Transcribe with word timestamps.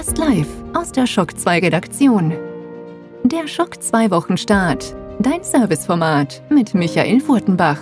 Fast 0.00 0.16
live 0.16 0.48
aus 0.72 0.92
der 0.92 1.06
Schock 1.06 1.38
2 1.38 1.58
Redaktion. 1.58 2.32
Der 3.22 3.46
Schock 3.46 3.82
2 3.82 4.10
Wochenstart. 4.10 4.96
Dein 5.18 5.44
Serviceformat 5.44 6.42
mit 6.48 6.72
Michael 6.72 7.20
Furtenbach. 7.20 7.76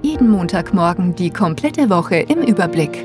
Jeden 0.00 0.30
Montagmorgen 0.30 1.16
die 1.16 1.30
komplette 1.30 1.90
Woche 1.90 2.18
im 2.18 2.42
Überblick. 2.42 3.04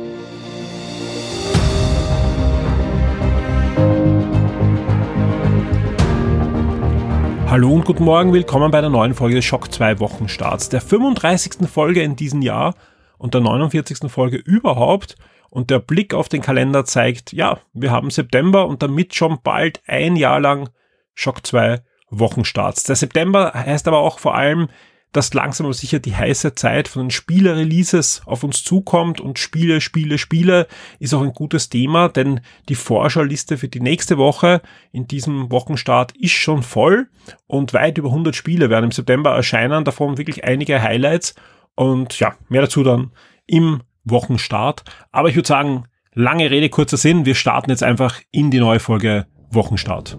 Hallo 7.48 7.74
und 7.74 7.86
guten 7.86 8.04
Morgen, 8.04 8.32
willkommen 8.32 8.70
bei 8.70 8.82
der 8.82 8.92
neuen 8.92 9.16
Folge 9.16 9.38
des 9.38 9.46
Schock 9.46 9.74
2 9.74 10.00
Wochenstarts, 10.00 10.70
der 10.70 10.82
35. 10.82 11.68
Folge 11.68 12.04
in 12.04 12.16
diesem 12.16 12.44
Jahr 12.44 12.76
und 13.18 13.34
der 13.34 13.42
49. 13.42 14.12
Folge 14.12 14.38
überhaupt. 14.38 15.16
Und 15.54 15.70
der 15.70 15.78
Blick 15.78 16.16
auf 16.16 16.30
den 16.30 16.42
Kalender 16.42 16.84
zeigt, 16.84 17.32
ja, 17.32 17.60
wir 17.74 17.92
haben 17.92 18.10
September 18.10 18.66
und 18.66 18.82
damit 18.82 19.14
schon 19.14 19.38
bald 19.44 19.84
ein 19.86 20.16
Jahr 20.16 20.40
lang 20.40 20.70
Schock 21.14 21.46
2 21.46 21.84
Wochenstarts. 22.10 22.86
Der 22.86 22.96
September 22.96 23.54
heißt 23.54 23.88
aber 23.88 24.00
auch 24.00 24.18
vor 24.18 24.34
allem, 24.34 24.70
dass 25.12 25.32
langsam 25.36 25.68
aber 25.68 25.76
sicher 25.76 26.00
die 26.00 26.16
heiße 26.16 26.56
Zeit 26.56 26.88
von 26.88 27.04
den 27.04 27.12
Spiele-Releases 27.12 28.24
auf 28.26 28.44
uns 28.44 28.64
zukommt 28.64 29.22
und 29.22 29.38
Spiele, 29.38 29.80
Spiele, 29.80 30.18
Spiele 30.18 30.66
ist 30.98 31.14
auch 31.14 31.22
ein 31.22 31.34
gutes 31.34 31.70
Thema, 31.70 32.10
denn 32.10 32.40
die 32.68 32.74
Vorschau-Liste 32.74 33.60
für 33.60 33.68
die 33.68 33.80
nächste 33.80 34.18
Woche 34.18 34.60
in 34.92 35.06
diesem 35.06 35.52
Wochenstart 35.52 36.18
ist 36.18 36.32
schon 36.32 36.64
voll 36.64 37.10
und 37.46 37.76
weit 37.76 38.00
über 38.00 38.10
100 38.10 38.36
Spiele 38.36 38.72
werden 38.72 38.86
im 38.86 38.92
September 38.92 39.36
erscheinen, 39.36 39.86
davon 39.86 40.18
wirklich 40.18 40.46
einige 40.46 40.82
Highlights 40.82 41.36
und 41.76 42.20
ja, 42.20 42.36
mehr 42.50 42.62
dazu 42.62 42.82
dann 42.82 43.12
im 43.46 43.84
Wochenstart. 44.04 44.84
Aber 45.12 45.30
ich 45.30 45.36
würde 45.36 45.48
sagen, 45.48 45.86
lange 46.14 46.50
Rede, 46.52 46.70
kurzer 46.70 46.98
Sinn, 46.98 47.26
wir 47.26 47.36
starten 47.36 47.70
jetzt 47.70 47.84
einfach 47.84 48.20
in 48.32 48.52
die 48.52 48.60
neue 48.60 48.80
Folge 48.80 49.26
Wochenstart. 49.52 50.18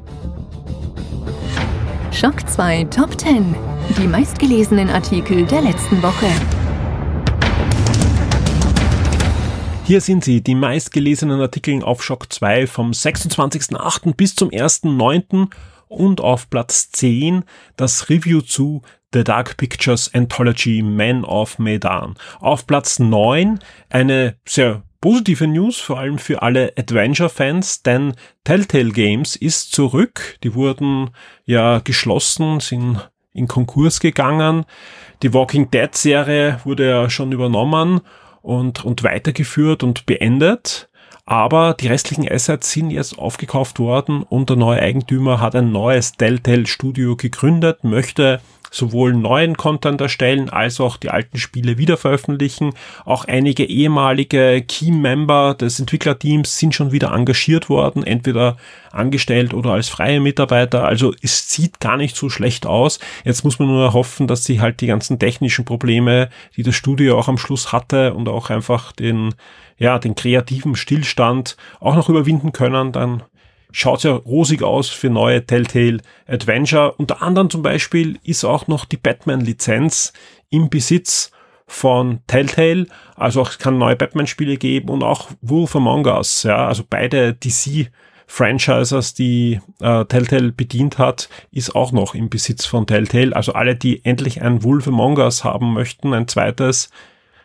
Schock 2.13 2.49
2 2.49 2.85
Top 2.85 3.19
10. 3.19 3.55
Die 3.99 4.07
meistgelesenen 4.07 4.89
Artikel 4.89 5.45
der 5.47 5.63
letzten 5.63 6.03
Woche. 6.03 6.27
Hier 9.87 10.01
sind 10.01 10.25
sie, 10.25 10.41
die 10.41 10.55
meistgelesenen 10.55 11.43
Artikel 11.43 11.83
auf 11.83 12.03
Schock 12.03 12.33
2 12.33 12.67
vom 12.67 12.93
26.08. 12.93 14.15
bis 14.15 14.35
zum 14.35 14.49
1.09. 14.49 15.51
und 15.89 16.23
auf 16.23 16.49
Platz 16.49 16.91
10 16.91 17.45
das 17.77 18.09
Review 18.09 18.41
zu 18.41 18.81
The 19.15 19.23
Dark 19.23 19.57
Pictures 19.57 20.13
Anthology 20.13 20.83
Man 20.83 21.25
of 21.25 21.61
Medan. 21.61 22.17
Auf 22.41 22.67
Platz 22.67 22.99
9 22.99 23.61
eine 23.89 24.35
sehr 24.45 24.83
positive 25.01 25.47
News, 25.47 25.79
vor 25.79 26.01
allem 26.01 26.19
für 26.19 26.43
alle 26.43 26.73
Adventure-Fans, 26.77 27.85
denn 27.85 28.15
Telltale 28.43 28.91
Games 28.91 29.37
ist 29.37 29.71
zurück. 29.73 30.37
Die 30.43 30.55
wurden 30.55 31.11
ja 31.45 31.79
geschlossen, 31.79 32.59
sind 32.59 33.09
in 33.33 33.47
Konkurs 33.47 34.01
gegangen. 34.01 34.65
Die 35.23 35.33
Walking 35.33 35.71
Dead 35.71 35.95
Serie 35.95 36.59
wurde 36.65 36.89
ja 36.89 37.09
schon 37.09 37.31
übernommen 37.31 38.01
und, 38.43 38.85
und 38.85 39.05
weitergeführt 39.05 39.85
und 39.85 40.07
beendet. 40.07 40.89
Aber 41.27 41.75
die 41.75 41.87
restlichen 41.87 42.29
Assets 42.29 42.73
sind 42.73 42.91
jetzt 42.91 43.19
aufgekauft 43.19 43.79
worden 43.79 44.25
und 44.25 44.51
der 44.51 44.57
neue 44.57 44.83
Eigentümer 44.83 45.41
hat 45.41 45.55
ein 45.55 45.71
neues 45.71 46.13
Telltale 46.13 46.67
Studio 46.67 47.17
gegründet, 47.17 47.85
möchte 47.85 48.41
sowohl 48.75 49.15
neuen 49.15 49.57
Content 49.57 50.01
erstellen 50.01 50.51
als 50.51 50.81
auch 50.81 50.97
die 50.97 51.11
alten 51.11 51.39
Spiele 51.39 51.79
wieder 51.79 51.97
veröffentlichen. 51.97 52.73
Auch 53.05 53.25
einige 53.25 53.65
ehemalige 53.65 54.63
Key-Member 54.67 55.55
des 55.55 55.79
Entwicklerteams 55.79 56.59
sind 56.59 56.75
schon 56.75 56.91
wieder 56.91 57.13
engagiert 57.13 57.69
worden, 57.69 58.03
entweder 58.03 58.57
angestellt 58.91 59.55
oder 59.55 59.71
als 59.71 59.89
freie 59.89 60.21
Mitarbeiter. 60.21 60.85
Also 60.85 61.15
es 61.23 61.51
sieht 61.51 61.81
gar 61.81 61.97
nicht 61.97 62.17
so 62.17 62.29
schlecht 62.29 62.67
aus. 62.67 62.99
Jetzt 63.25 63.45
muss 63.45 63.59
man 63.59 63.69
nur 63.69 63.93
hoffen, 63.93 64.27
dass 64.27 64.45
sie 64.45 64.61
halt 64.61 64.81
die 64.81 64.89
ganzen 64.89 65.19
technischen 65.19 65.65
Probleme, 65.65 66.29
die 66.57 66.65
das 66.65 66.75
Studio 66.75 67.19
auch 67.19 67.29
am 67.29 67.39
Schluss 67.39 67.73
hatte 67.73 68.15
und 68.15 68.29
auch 68.29 68.51
einfach 68.51 68.93
den, 68.93 69.35
ja, 69.79 69.99
den 69.99 70.17
kreativen 70.17 70.75
Stillstand 70.75 71.57
auch 71.79 71.95
noch 71.95 72.09
überwinden 72.09 72.53
können. 72.53 72.93
Dann 72.93 73.23
schaut 73.75 74.05
ja 74.05 74.13
rosig 74.13 74.63
aus 74.63 74.89
für 74.89 75.11
neue 75.11 75.45
Telltale 75.45 75.99
Adventure. 76.29 76.93
Unter 76.93 77.23
anderem 77.23 77.51
zum 77.51 77.63
Beispiel 77.63 78.21
ist 78.23 78.45
auch 78.45 78.69
noch 78.69 78.85
die 78.85 78.97
Batman-Lizenz 78.97 80.13
im 80.49 80.71
Besitz 80.71 81.33
von 81.67 82.21
Telltale. 82.29 82.87
Also 83.17 83.43
auch 83.43 83.51
es 83.51 83.59
kann 83.59 83.77
neue 83.77 83.97
Batman-Spiele 83.97 84.59
geben 84.59 84.91
und 84.91 85.03
auch 85.03 85.31
Wolf 85.43 85.75
Among 85.75 86.07
Us. 86.07 86.45
Ja, 86.45 86.69
also 86.69 86.85
beide 86.89 87.35
DC 87.35 87.91
Franchises, 88.29 89.13
die 89.15 89.61
äh, 89.81 90.05
Telltale 90.05 90.53
bedient 90.53 90.99
hat, 90.99 91.29
ist 91.51 91.75
auch 91.75 91.91
noch 91.91 92.15
im 92.15 92.31
Besitz 92.31 92.65
von 92.67 92.87
Telltale. 92.87 93.35
Also 93.35 93.55
alle, 93.55 93.75
die 93.75 94.05
endlich 94.05 94.41
ein 94.41 94.63
Wolf 94.63 94.87
Among 94.87 95.19
Us 95.19 95.43
haben 95.43 95.73
möchten, 95.73 96.15
ein 96.15 96.29
zweites, 96.29 96.91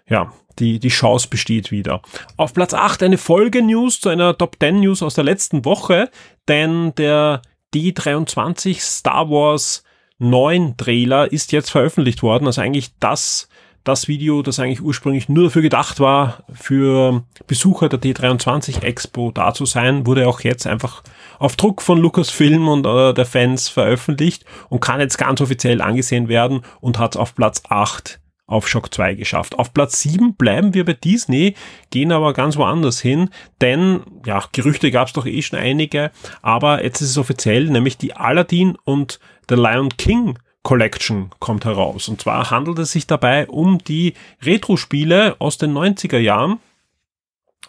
ja, 0.07 0.31
die, 0.59 0.79
die 0.79 0.89
Chance 0.89 1.27
besteht 1.29 1.71
wieder. 1.71 2.01
Auf 2.37 2.53
Platz 2.53 2.73
8 2.73 3.03
eine 3.03 3.17
Folge-News 3.17 4.01
zu 4.01 4.09
einer 4.09 4.37
Top 4.37 4.57
10 4.59 4.81
News 4.81 5.01
aus 5.01 5.15
der 5.15 5.23
letzten 5.23 5.65
Woche, 5.65 6.09
denn 6.47 6.93
der 6.95 7.41
D23 7.73 8.79
Star 8.81 9.29
Wars 9.29 9.83
9 10.19 10.75
Trailer 10.77 11.31
ist 11.31 11.51
jetzt 11.51 11.71
veröffentlicht 11.71 12.23
worden. 12.23 12.45
Also 12.45 12.61
eigentlich 12.61 12.91
das, 12.99 13.47
das 13.83 14.07
Video, 14.07 14.41
das 14.41 14.59
eigentlich 14.59 14.81
ursprünglich 14.81 15.29
nur 15.29 15.45
dafür 15.45 15.61
gedacht 15.61 15.99
war, 15.99 16.43
für 16.53 17.23
Besucher 17.47 17.89
der 17.89 18.01
D23 18.01 18.83
Expo 18.83 19.31
da 19.31 19.53
zu 19.53 19.65
sein, 19.65 20.05
wurde 20.05 20.27
auch 20.27 20.41
jetzt 20.41 20.67
einfach 20.67 21.03
auf 21.37 21.55
Druck 21.55 21.81
von 21.81 21.99
Lucasfilm 21.99 22.67
und 22.67 22.85
äh, 22.85 23.13
der 23.13 23.25
Fans 23.25 23.69
veröffentlicht 23.69 24.45
und 24.67 24.81
kann 24.81 24.99
jetzt 24.99 25.17
ganz 25.17 25.39
offiziell 25.39 25.81
angesehen 25.81 26.27
werden 26.27 26.61
und 26.81 26.99
hat 26.99 27.15
auf 27.15 27.33
Platz 27.33 27.63
8 27.69 28.18
auf 28.49 28.67
Shock 28.67 28.93
2 28.93 29.13
geschafft. 29.13 29.57
Auf 29.57 29.73
Platz 29.73 30.01
7 30.01 30.35
bleiben 30.35 30.73
wir 30.73 30.83
bei 30.83 30.93
Disney, 30.93 31.55
gehen 31.91 32.11
aber 32.11 32.33
ganz 32.33 32.57
woanders 32.57 32.99
hin, 32.99 33.29
denn 33.61 34.01
ja, 34.25 34.43
Gerüchte 34.51 34.91
gab 34.91 35.07
es 35.07 35.13
doch 35.13 35.25
eh 35.25 35.41
schon 35.41 35.59
einige, 35.59 36.11
aber 36.41 36.83
jetzt 36.83 37.01
ist 37.01 37.11
es 37.11 37.17
offiziell, 37.17 37.65
nämlich 37.65 37.97
die 37.97 38.15
Aladdin 38.15 38.77
und 38.83 39.19
The 39.47 39.55
Lion 39.55 39.89
King 39.97 40.37
Collection 40.63 41.29
kommt 41.39 41.65
heraus. 41.65 42.09
Und 42.09 42.21
zwar 42.21 42.51
handelt 42.51 42.79
es 42.79 42.91
sich 42.91 43.07
dabei 43.07 43.47
um 43.47 43.77
die 43.79 44.13
Retro-Spiele 44.41 45.35
aus 45.39 45.57
den 45.57 45.73
90er 45.73 46.17
Jahren. 46.17 46.59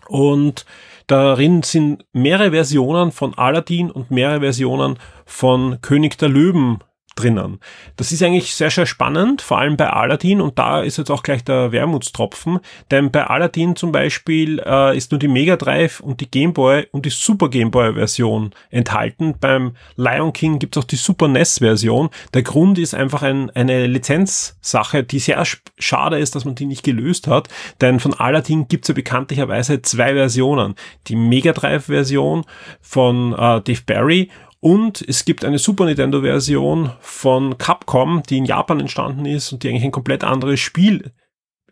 Und 0.09 0.67
darin 1.07 1.63
sind 1.63 2.05
mehrere 2.13 2.51
Versionen 2.51 3.13
von 3.13 3.35
Aladdin 3.39 3.91
und 3.91 4.11
mehrere 4.11 4.41
Versionen 4.41 4.99
von 5.25 5.81
König 5.83 6.19
der 6.19 6.29
Löwen 6.29 6.83
drinnen. 7.21 7.59
Das 7.97 8.13
ist 8.13 8.23
eigentlich 8.23 8.55
sehr, 8.55 8.71
sehr 8.71 8.87
spannend, 8.87 9.43
vor 9.43 9.59
allem 9.59 9.77
bei 9.77 9.91
Aladdin 9.91 10.41
und 10.41 10.59
da 10.59 10.83
ist 10.83 10.99
jetzt 10.99 11.11
auch 11.11 11.23
gleich 11.23 11.45
der 11.45 11.73
Wermutstropfen, 11.73 12.61
denn 12.91 13.11
bei 13.11 13.27
Aladdin 13.27 13.77
zum 13.77 13.93
Beispiel 13.93 14.61
äh, 14.65 14.97
ist 14.97 15.11
nur 15.11 15.19
die 15.19 15.29
Mega 15.29 15.57
Drive 15.57 16.01
und 16.01 16.21
die 16.21 16.31
Game 16.31 16.53
Boy 16.53 16.87
und 16.93 17.07
die 17.07 17.11
Super 17.11 17.49
Game 17.49 17.71
Boy 17.71 17.95
Version 17.95 18.51
enthalten. 18.71 19.35
Beim 19.39 19.77
Lion 19.97 20.33
King 20.33 20.59
gibt 20.59 20.77
es 20.77 20.83
auch 20.83 20.87
die 20.87 20.97
Super 20.97 21.29
NES 21.29 21.59
Version. 21.59 22.11
Der 22.35 22.43
Grund 22.43 22.79
ist 22.79 22.95
einfach 22.95 23.23
ein, 23.23 23.51
eine 23.51 23.87
Lizenzsache, 23.87 25.05
die 25.05 25.19
sehr 25.19 25.43
schade 25.79 26.19
ist, 26.19 26.35
dass 26.35 26.45
man 26.45 26.55
die 26.55 26.67
nicht 26.67 26.83
gelöst 26.83 27.27
hat, 27.27 27.49
denn 27.81 28.01
von 28.01 28.15
Aladdin 28.15 28.69
gibt 28.69 28.85
es 28.85 28.89
ja 28.89 28.95
bekanntlicherweise 28.95 29.83
zwei 29.83 30.15
Versionen. 30.15 30.75
Die 31.07 31.17
Mega 31.17 31.53
Drive 31.53 31.87
Version 31.87 32.45
von 32.81 33.33
äh, 33.33 33.61
Dave 33.61 33.83
Barry 33.87 34.31
und 34.61 35.03
es 35.07 35.25
gibt 35.25 35.45
eine 35.45 35.59
Super 35.59 35.87
Nintendo-Version 35.87 36.93
von 37.01 37.57
Capcom, 37.57 38.23
die 38.29 38.39
in 38.39 38.45
Japan 38.45 38.81
entstanden 38.81 39.25
ist 39.25 39.53
und 39.53 39.63
die 39.63 39.69
eigentlich 39.69 39.85
ein 39.85 39.91
komplett 39.91 40.23
anderes 40.23 40.61
Spiel 40.61 41.13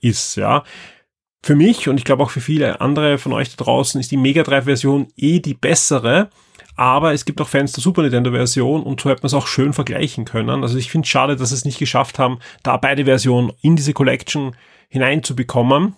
ist, 0.01 0.37
ja. 0.37 0.65
Für 1.43 1.55
mich 1.55 1.89
und 1.89 1.99
ich 1.99 2.05
glaube 2.05 2.25
auch 2.25 2.31
für 2.31 2.41
viele 2.41 2.81
andere 2.81 3.19
von 3.19 3.33
euch 3.33 3.55
da 3.55 3.63
draußen 3.63 4.01
ist 4.01 4.11
die 4.11 4.17
Mega 4.17 4.43
Drive-Version 4.43 5.09
eh 5.17 5.39
die 5.39 5.55
bessere. 5.55 6.31
Aber 6.75 7.13
es 7.13 7.25
gibt 7.25 7.41
auch 7.41 7.49
Fans 7.49 7.73
der 7.73 7.83
Super 7.83 8.03
Nintendo-Version 8.03 8.83
und 8.85 9.01
so 9.01 9.11
hätte 9.11 9.23
man 9.23 9.27
es 9.27 9.35
auch 9.35 9.49
schön 9.49 9.73
vergleichen 9.73 10.25
können. 10.25 10.63
Also 10.63 10.79
ich 10.79 10.91
finde 10.91 11.07
es 11.07 11.11
schade, 11.11 11.37
dass 11.37 11.49
sie 11.49 11.57
es 11.57 11.65
nicht 11.65 11.79
geschafft 11.79 12.19
haben, 12.19 12.39
da 12.63 12.77
beide 12.77 13.05
Versionen 13.05 13.53
in 13.63 13.77
diese 13.77 13.93
Collection 13.93 14.57
hineinzubekommen. 14.89 15.97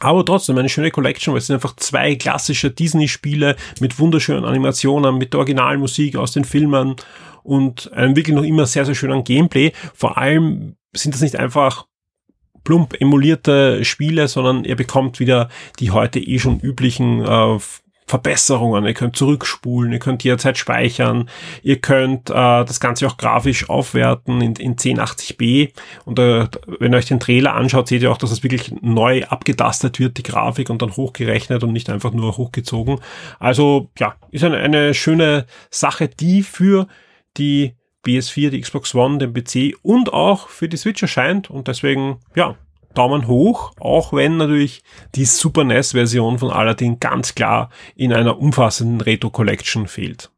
Aber 0.00 0.24
trotzdem 0.24 0.58
eine 0.58 0.68
schöne 0.68 0.90
Collection, 0.90 1.32
weil 1.32 1.38
es 1.38 1.46
sind 1.46 1.54
einfach 1.54 1.76
zwei 1.76 2.16
klassische 2.16 2.70
Disney-Spiele 2.70 3.56
mit 3.80 3.98
wunderschönen 3.98 4.44
Animationen, 4.44 5.18
mit 5.18 5.32
der 5.32 5.38
Originalmusik 5.40 6.16
aus 6.16 6.32
den 6.32 6.44
Filmen 6.44 6.96
und 7.42 7.92
einem 7.92 8.16
wirklich 8.16 8.36
noch 8.36 8.42
immer 8.42 8.66
sehr, 8.66 8.84
sehr 8.84 8.94
schönen 8.94 9.24
Gameplay. 9.24 9.72
Vor 9.94 10.18
allem 10.18 10.76
sind 10.92 11.14
das 11.14 11.22
nicht 11.22 11.36
einfach 11.36 11.86
plump 12.64 13.00
emulierte 13.00 13.84
Spiele, 13.84 14.28
sondern 14.28 14.64
ihr 14.64 14.76
bekommt 14.76 15.20
wieder 15.20 15.48
die 15.78 15.92
heute 15.92 16.18
eh 16.18 16.38
schon 16.38 16.60
üblichen 16.60 17.22
äh, 17.22 17.58
Verbesserungen. 18.06 18.84
Ihr 18.86 18.94
könnt 18.94 19.16
zurückspulen, 19.16 19.92
ihr 19.92 19.98
könnt 19.98 20.22
jederzeit 20.22 20.56
speichern, 20.56 21.28
ihr 21.62 21.80
könnt 21.80 22.30
äh, 22.30 22.32
das 22.64 22.78
Ganze 22.78 23.06
auch 23.06 23.16
grafisch 23.16 23.68
aufwerten 23.68 24.40
in, 24.40 24.54
in 24.54 24.76
1080p. 24.76 25.72
Und 26.04 26.18
äh, 26.20 26.46
wenn 26.78 26.92
ihr 26.92 26.98
euch 26.98 27.06
den 27.06 27.20
Trailer 27.20 27.54
anschaut, 27.54 27.88
seht 27.88 28.02
ihr 28.02 28.12
auch, 28.12 28.18
dass 28.18 28.30
es 28.30 28.44
wirklich 28.44 28.72
neu 28.80 29.24
abgetastet 29.24 29.98
wird, 29.98 30.18
die 30.18 30.22
Grafik, 30.22 30.70
und 30.70 30.82
dann 30.82 30.96
hochgerechnet 30.96 31.64
und 31.64 31.72
nicht 31.72 31.90
einfach 31.90 32.12
nur 32.12 32.36
hochgezogen. 32.36 33.00
Also 33.40 33.90
ja, 33.98 34.14
ist 34.30 34.44
eine, 34.44 34.58
eine 34.58 34.94
schöne 34.94 35.46
Sache, 35.70 36.08
die 36.08 36.42
für 36.42 36.86
die 37.36 37.74
PS4, 38.06 38.50
die 38.50 38.60
Xbox 38.60 38.94
One, 38.94 39.18
den 39.18 39.34
PC 39.34 39.76
und 39.82 40.12
auch 40.12 40.48
für 40.48 40.68
die 40.68 40.76
Switch 40.76 41.02
erscheint. 41.02 41.50
Und 41.50 41.66
deswegen, 41.66 42.20
ja, 42.36 42.56
Daumen 42.96 43.26
hoch, 43.26 43.72
auch 43.78 44.12
wenn 44.12 44.36
natürlich 44.36 44.82
die 45.14 45.24
Super 45.24 45.64
NES-Version 45.64 46.38
von 46.38 46.50
Aladdin 46.50 46.98
ganz 46.98 47.34
klar 47.34 47.70
in 47.94 48.12
einer 48.12 48.38
umfassenden 48.38 49.00
Retro 49.00 49.30
Collection 49.30 49.86
fehlt. 49.86 50.30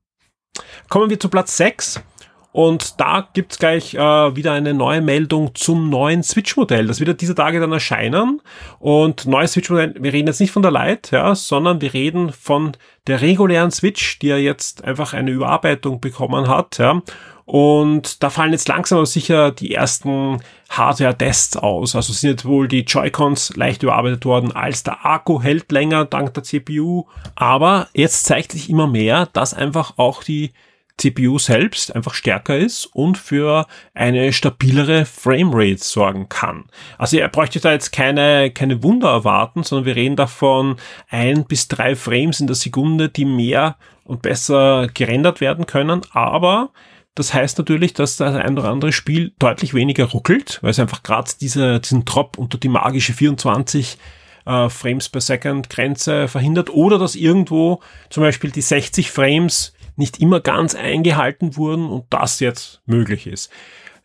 Kommen 0.88 1.10
wir 1.10 1.20
zu 1.20 1.28
Platz 1.28 1.56
6. 1.56 2.02
Und 2.50 2.98
da 2.98 3.28
gibt's 3.34 3.58
gleich 3.58 3.94
äh, 3.94 3.98
wieder 4.34 4.52
eine 4.52 4.74
neue 4.74 5.00
Meldung 5.00 5.54
zum 5.54 5.90
neuen 5.90 6.22
Switch-Modell. 6.22 6.86
Das 6.86 6.98
wird 6.98 7.20
dieser 7.20 7.34
Tage 7.34 7.60
dann 7.60 7.70
erscheinen. 7.70 8.40
Und 8.80 9.26
neues 9.26 9.52
Switch-Modell, 9.52 9.94
wir 9.98 10.12
reden 10.12 10.26
jetzt 10.26 10.40
nicht 10.40 10.50
von 10.50 10.62
der 10.62 10.72
Lite, 10.72 11.14
ja, 11.14 11.34
sondern 11.34 11.80
wir 11.80 11.92
reden 11.92 12.32
von 12.32 12.72
der 13.06 13.20
regulären 13.20 13.70
Switch, 13.70 14.18
die 14.18 14.28
ja 14.28 14.38
jetzt 14.38 14.82
einfach 14.82 15.12
eine 15.12 15.30
Überarbeitung 15.30 16.00
bekommen 16.00 16.48
hat. 16.48 16.78
Ja. 16.78 17.02
Und 17.48 18.22
da 18.22 18.28
fallen 18.28 18.52
jetzt 18.52 18.68
langsam 18.68 18.98
aber 18.98 19.06
sicher 19.06 19.52
die 19.52 19.72
ersten 19.72 20.42
Hardware-Tests 20.68 21.56
aus. 21.56 21.96
Also 21.96 22.12
sind 22.12 22.28
jetzt 22.28 22.44
wohl 22.44 22.68
die 22.68 22.82
Joy-Cons 22.82 23.56
leicht 23.56 23.82
überarbeitet 23.82 24.26
worden, 24.26 24.52
als 24.54 24.82
der 24.82 25.06
Akku 25.06 25.40
hält 25.40 25.72
länger 25.72 26.04
dank 26.04 26.34
der 26.34 26.42
CPU. 26.42 27.06
Aber 27.36 27.88
jetzt 27.94 28.24
zeigt 28.24 28.52
sich 28.52 28.68
immer 28.68 28.86
mehr, 28.86 29.30
dass 29.32 29.54
einfach 29.54 29.94
auch 29.96 30.22
die 30.22 30.52
CPU 30.98 31.38
selbst 31.38 31.96
einfach 31.96 32.12
stärker 32.12 32.58
ist 32.58 32.84
und 32.84 33.16
für 33.16 33.66
eine 33.94 34.34
stabilere 34.34 35.06
Framerate 35.06 35.82
sorgen 35.82 36.28
kann. 36.28 36.64
Also 36.98 37.16
ihr 37.16 37.28
bräuchte 37.28 37.60
da 37.60 37.72
jetzt 37.72 37.92
keine, 37.92 38.50
keine 38.50 38.82
Wunder 38.82 39.08
erwarten, 39.08 39.62
sondern 39.62 39.86
wir 39.86 39.96
reden 39.96 40.16
davon 40.16 40.76
ein 41.08 41.46
bis 41.46 41.66
drei 41.68 41.96
Frames 41.96 42.40
in 42.40 42.46
der 42.46 42.56
Sekunde, 42.56 43.08
die 43.08 43.24
mehr 43.24 43.76
und 44.04 44.20
besser 44.20 44.88
gerendert 44.92 45.40
werden 45.40 45.64
können, 45.64 46.02
aber 46.12 46.72
das 47.18 47.34
heißt 47.34 47.58
natürlich, 47.58 47.94
dass 47.94 48.16
das 48.16 48.36
ein 48.36 48.56
oder 48.56 48.68
andere 48.68 48.92
Spiel 48.92 49.32
deutlich 49.40 49.74
weniger 49.74 50.04
ruckelt, 50.04 50.60
weil 50.62 50.70
es 50.70 50.78
einfach 50.78 51.02
gerade 51.02 51.28
diese, 51.40 51.80
diesen 51.80 52.04
Drop 52.04 52.38
unter 52.38 52.58
die 52.58 52.68
magische 52.68 53.12
24 53.12 53.98
äh, 54.46 54.68
Frames 54.68 55.08
per 55.08 55.20
Second 55.20 55.68
Grenze 55.68 56.28
verhindert 56.28 56.70
oder 56.70 56.96
dass 56.96 57.16
irgendwo 57.16 57.80
zum 58.08 58.22
Beispiel 58.22 58.52
die 58.52 58.60
60 58.60 59.10
Frames 59.10 59.74
nicht 59.96 60.20
immer 60.20 60.38
ganz 60.38 60.76
eingehalten 60.76 61.56
wurden 61.56 61.88
und 61.88 62.04
das 62.10 62.38
jetzt 62.38 62.82
möglich 62.86 63.26
ist. 63.26 63.50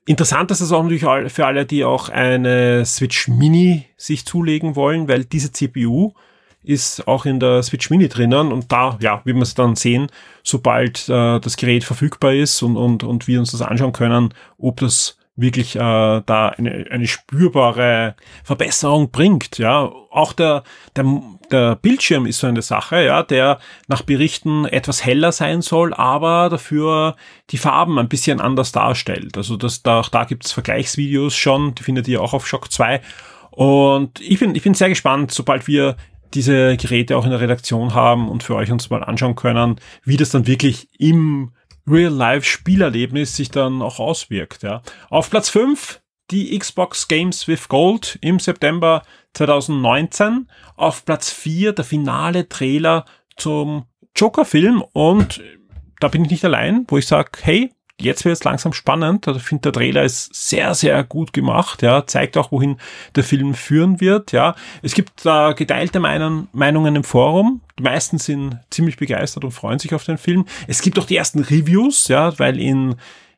Interessant 0.06 0.50
ist 0.50 0.62
es 0.62 0.71
auch 0.71 0.81
natürlich 0.81 1.31
für 1.31 1.45
alle, 1.45 1.68
die 1.68 1.86
auch 1.86 2.10
eine 2.10 2.83
Switch 2.83 3.27
Mini 3.27 3.86
sich 3.95 4.25
zulegen 4.25 4.75
wollen, 4.75 5.07
weil 5.07 5.24
diese 5.24 5.51
CPU 5.51 6.13
ist 6.63 7.07
auch 7.07 7.25
in 7.25 7.39
der 7.39 7.62
Switch 7.63 7.89
Mini 7.89 8.07
drinnen 8.07 8.51
und 8.51 8.71
da, 8.71 8.98
ja, 9.01 9.21
wie 9.25 9.33
wir 9.33 9.42
es 9.42 9.56
dann 9.56 9.75
sehen, 9.75 10.07
sobald 10.44 11.10
äh, 11.10 11.39
das 11.39 11.57
Gerät 11.57 11.83
verfügbar 11.83 12.33
ist 12.33 12.62
und, 12.62 12.77
und, 12.77 13.04
und 13.04 13.27
wir 13.27 13.39
uns 13.39 13.51
das 13.51 13.62
anschauen 13.62 13.94
können, 13.94 14.33
ob 14.57 14.80
das 14.80 15.18
wirklich 15.36 15.75
äh, 15.75 15.80
da 15.80 16.50
eine, 16.50 16.86
eine 16.92 17.07
spürbare 17.07 18.15
Verbesserung 18.44 19.10
bringt. 19.10 19.57
Ja, 19.57 19.92
auch 20.12 20.33
der, 20.33 20.63
der, 20.95 21.21
der 21.51 21.75
Bildschirm 21.75 22.25
ist 22.27 22.39
so 22.39 22.48
eine 22.48 22.62
Sache, 22.62 23.04
ja, 23.04 23.24
der 23.24 23.60
nach 23.88 24.04
Berichten 24.04 24.65
etwas 24.65 25.04
heller 25.04 25.31
sein 25.31 25.62
soll, 25.62 25.94
aber 25.94 26.50
dafür 26.50 27.15
die 27.50 27.57
Farben 27.57 27.98
ein 27.98 28.10
bisschen 28.10 28.42
anders 28.42 28.71
darstellt. 28.71 29.36
Also 29.36 29.57
das, 29.57 29.81
da, 29.81 30.01
auch 30.01 30.10
da 30.10 30.25
gibt's 30.25 30.51
Vergleichsvideos 30.51 31.36
schon, 31.36 31.74
die 31.75 31.83
findet 31.83 32.07
ihr 32.07 32.21
auch 32.21 32.33
auf 32.33 32.48
Shock 32.48 32.71
2. 32.71 33.01
Und 33.50 34.19
ich 34.19 34.39
bin, 34.39 34.56
ich 34.56 34.63
bin 34.63 34.74
sehr 34.74 34.89
gespannt, 34.89 35.31
sobald 35.31 35.68
wir 35.68 35.95
diese 36.33 36.77
Geräte 36.77 37.18
auch 37.18 37.25
in 37.25 37.31
der 37.31 37.41
Redaktion 37.41 37.94
haben 37.94 38.30
und 38.30 38.44
für 38.44 38.56
euch 38.56 38.71
uns 38.71 38.89
mal 38.89 39.03
anschauen 39.03 39.35
können, 39.35 39.80
wie 40.03 40.18
das 40.18 40.30
dann 40.30 40.47
wirklich 40.47 40.88
im 41.00 41.51
Real-Life-Spielerlebnis 41.88 43.35
sich 43.35 43.51
dann 43.51 43.81
auch 43.81 44.00
auswirkt. 44.00 44.63
Ja. 44.63 44.81
Auf 45.09 45.30
Platz 45.30 45.50
5 45.50 46.01
die 46.31 46.57
Xbox 46.57 47.07
Games 47.07 47.47
with 47.47 47.68
Gold 47.68 48.18
im 48.21 48.39
September 48.39 49.03
2019. 49.33 50.47
Auf 50.75 51.06
Platz 51.06 51.30
4 51.31 51.74
der 51.74 51.85
finale 51.85 52.47
Trailer 52.47 53.06
zum 53.36 53.86
Joker-Film 54.15 54.83
und 54.94 55.41
da 56.00 56.07
bin 56.07 56.25
ich 56.25 56.31
nicht 56.31 56.45
allein, 56.45 56.86
wo 56.88 56.97
ich 56.97 57.07
sage, 57.07 57.31
hey, 57.41 57.71
jetzt 57.99 58.25
wird 58.25 58.33
es 58.33 58.43
langsam 58.43 58.73
spannend. 58.73 59.27
Also 59.27 59.39
ich 59.39 59.45
finde, 59.45 59.63
der 59.63 59.73
Trailer 59.73 60.03
ist 60.03 60.33
sehr, 60.33 60.73
sehr 60.75 61.03
gut 61.03 61.33
gemacht. 61.33 61.81
Ja, 61.81 62.05
zeigt 62.05 62.37
auch, 62.37 62.51
wohin 62.51 62.77
der 63.15 63.23
Film 63.23 63.53
führen 63.53 64.01
wird. 64.01 64.31
Ja, 64.31 64.55
es 64.81 64.93
gibt 64.93 65.25
äh, 65.25 65.53
geteilte 65.53 65.99
Meinung, 65.99 66.47
Meinungen 66.53 66.95
im 66.95 67.03
Forum. 67.03 67.61
Die 67.77 67.83
meisten 67.83 68.17
sind 68.17 68.59
ziemlich 68.69 68.97
begeistert 68.97 69.43
und 69.43 69.51
freuen 69.51 69.79
sich 69.79 69.93
auf 69.93 70.03
den 70.03 70.17
Film. 70.17 70.45
Es 70.67 70.81
gibt 70.81 70.99
auch 70.99 71.05
die 71.05 71.17
ersten 71.17 71.39
Reviews, 71.39 72.07
ja, 72.07 72.37
weil 72.39 72.59
in 72.59 72.95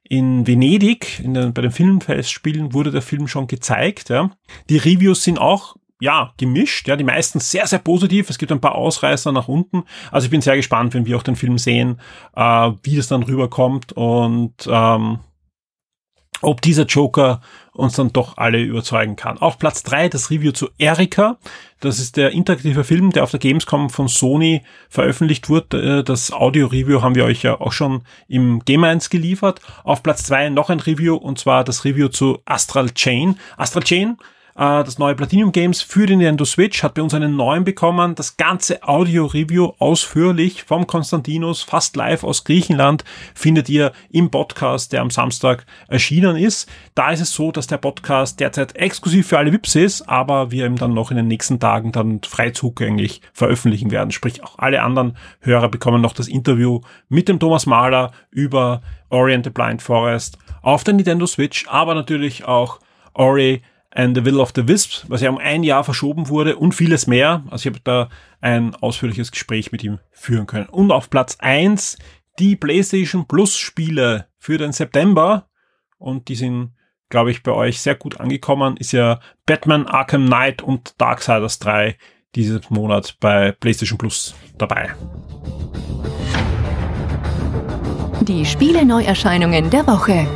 in 0.08 0.46
Venedig, 0.46 1.20
in 1.20 1.34
den, 1.34 1.54
bei 1.54 1.64
den 1.64 1.72
Filmfestspielen, 1.72 2.74
wurde 2.74 2.92
der 2.92 3.02
Film 3.02 3.28
schon 3.28 3.48
gezeigt. 3.48 4.10
Ja. 4.10 4.30
Die 4.70 4.78
Reviews 4.78 5.24
sind 5.24 5.40
auch 5.40 5.76
ja, 6.00 6.34
gemischt, 6.38 6.88
ja, 6.88 6.96
die 6.96 7.04
meisten 7.04 7.40
sehr, 7.40 7.68
sehr 7.68 7.80
positiv. 7.80 8.30
Es 8.30 8.38
gibt 8.38 8.52
ein 8.52 8.62
paar 8.62 8.76
Ausreißer 8.76 9.32
nach 9.32 9.48
unten. 9.48 9.84
Also 10.12 10.26
ich 10.26 10.32
bin 10.32 10.42
sehr 10.42 10.58
gespannt, 10.58 10.94
wenn 10.94 11.06
wir 11.06 11.18
auch 11.18 11.24
den 11.24 11.36
Film 11.36 11.58
sehen, 11.58 12.00
äh, 12.36 12.72
wie 12.84 12.98
das 12.98 13.08
dann 13.08 13.24
rüberkommt 13.24 13.94
und 13.94 14.54
ähm, 14.68 15.20
ob 16.42 16.62
dieser 16.62 16.86
Joker 16.86 17.42
uns 17.72 17.96
dann 17.96 18.12
doch 18.12 18.38
alle 18.38 18.62
überzeugen 18.62 19.16
kann. 19.16 19.38
Auf 19.38 19.58
Platz 19.58 19.84
drei 19.84 20.10
das 20.10 20.30
Review 20.30 20.52
zu 20.52 20.70
Erika. 20.78 21.38
Das 21.80 22.00
ist 22.00 22.18
der 22.18 22.32
interaktive 22.32 22.84
Film, 22.84 23.12
der 23.12 23.24
auf 23.24 23.32
der 23.32 23.40
Gamescom 23.40 23.90
von 23.90 24.08
Sony 24.08 24.64
veröffentlicht 24.90 25.50
wurde. 25.50 26.00
Äh, 26.00 26.04
das 26.04 26.32
Audio-Review 26.32 27.02
haben 27.02 27.16
wir 27.16 27.26
euch 27.26 27.44
ja 27.44 27.60
auch 27.60 27.72
schon 27.72 28.04
im 28.28 28.60
Game 28.66 28.84
1 28.84 29.10
geliefert. 29.10 29.62
Auf 29.84 30.04
Platz 30.04 30.24
zwei 30.24 30.50
noch 30.50 30.70
ein 30.70 30.80
Review 30.82 31.16
und 31.16 31.40
zwar 31.40 31.64
das 31.64 31.86
Review 31.86 32.10
zu 32.10 32.40
Astral 32.46 32.90
Chain. 32.92 33.38
Astral 33.58 33.84
Chain 33.84 34.18
äh, 34.56 34.84
das 34.84 34.98
neue 34.98 35.16
Platinum 35.16 35.52
Games 35.52 35.82
für 35.82 36.06
den 36.06 36.20
Nintendo 36.20 36.46
Switch 36.46 36.82
hat 36.82 36.94
bei 36.94 37.02
uns 37.02 37.14
einen 37.14 37.36
neuen 37.36 37.66
bekommen. 37.66 38.16
Das 38.16 38.38
ganze 38.38 38.82
Audio-Review 38.84 39.74
ausführlich 39.80 40.64
vom 40.64 40.88
Konstantinos, 40.88 41.62
fast 41.62 41.96
live 41.98 42.24
aus 42.24 42.46
Griechenland, 42.46 43.04
findet 43.34 43.68
ihr 43.68 43.92
im 44.10 44.32
Podcast, 44.32 44.94
der 44.94 45.02
am 45.02 45.10
Samstag 45.10 45.66
erschienen 45.90 46.38
ist. 46.38 46.70
Da 46.96 47.12
ist 47.12 47.20
es 47.20 47.34
so, 47.34 47.52
dass 47.52 47.68
der 47.68 47.78
Podcast 47.78 48.40
derzeit 48.40 48.76
exklusiv 48.78 49.28
für 49.28 49.38
alle 49.38 49.52
VIPs 49.52 49.76
ist, 49.76 50.02
aber 50.10 50.52
wir 50.52 50.66
ihm 50.66 50.78
dann 50.78 50.94
noch 50.94 51.12
in 51.12 51.18
den 51.18 51.28
nächsten 51.28 51.60
Tagen 51.60 51.92
dann 51.92 52.22
frei 52.26 52.52
zugänglich 52.52 53.22
veröffentlichen 53.34 53.92
werden. 53.92 54.12
Sprich, 54.12 54.42
auch 54.42 54.58
alle 54.58 54.84
anderen 54.84 55.18
Hörer 55.42 55.68
bekommen 55.68 56.02
noch 56.02 56.14
das 56.14 56.30
Interview 56.30 56.80
mit 57.10 57.28
dem 57.28 57.40
Thomas 57.40 57.66
Mahler 57.66 58.12
über 58.32 58.82
Orient 59.10 59.44
the 59.44 59.50
Blind 59.50 59.82
Forest 59.82 60.38
auf 60.62 60.84
der 60.86 60.94
Nintendo 60.94 61.28
Switch, 61.28 61.68
aber 61.68 61.94
natürlich 61.94 62.46
auch 62.46 62.80
Ori 63.14 63.62
and 63.96 64.16
the 64.16 64.26
Will 64.26 64.40
of 64.40 64.52
the 64.56 64.68
Wisps, 64.68 65.06
was 65.08 65.22
ja 65.22 65.30
um 65.30 65.38
ein 65.38 65.64
Jahr 65.64 65.84
verschoben 65.84 66.30
wurde 66.30 66.58
und 66.58 66.76
vieles 66.76 67.08
mehr. 67.08 67.44
Also 67.50 67.68
ich 67.70 67.74
habe 67.74 67.82
da 67.84 68.10
ein 68.42 68.76
ausführliches 68.76 69.32
Gespräch 69.32 69.72
mit 69.72 69.84
ihm 69.84 70.00
führen 70.12 70.46
können. 70.46 70.68
Und 70.68 70.92
auf 70.92 71.10
Platz 71.10 71.38
eins 71.40 71.98
die 72.38 72.58
PlayStation 72.58 73.26
Plus 73.26 73.58
Spiele 73.58 74.28
für 74.38 74.58
den 74.58 74.74
September. 74.74 75.48
Und 75.98 76.28
die 76.28 76.36
sind, 76.36 76.74
glaube 77.10 77.32
ich, 77.32 77.42
bei 77.42 77.54
euch 77.54 77.80
sehr 77.80 77.96
gut 77.96 78.20
angekommen. 78.20 78.76
Ist 78.78 78.92
ja 78.92 79.20
Batman 79.46 79.88
Arkham 79.88 80.26
Knight 80.26 80.62
und 80.62 81.00
Darksiders 81.00 81.60
3 81.60 81.98
dieses 82.36 82.70
Monat 82.70 83.16
bei 83.22 83.54
PlayStation 83.54 83.98
Plus 83.98 84.36
dabei. 84.58 84.94
Die 88.22 88.46
Spiele 88.46 88.86
Neuerscheinungen 88.86 89.70
der 89.70 89.88
Woche. 89.88 90.28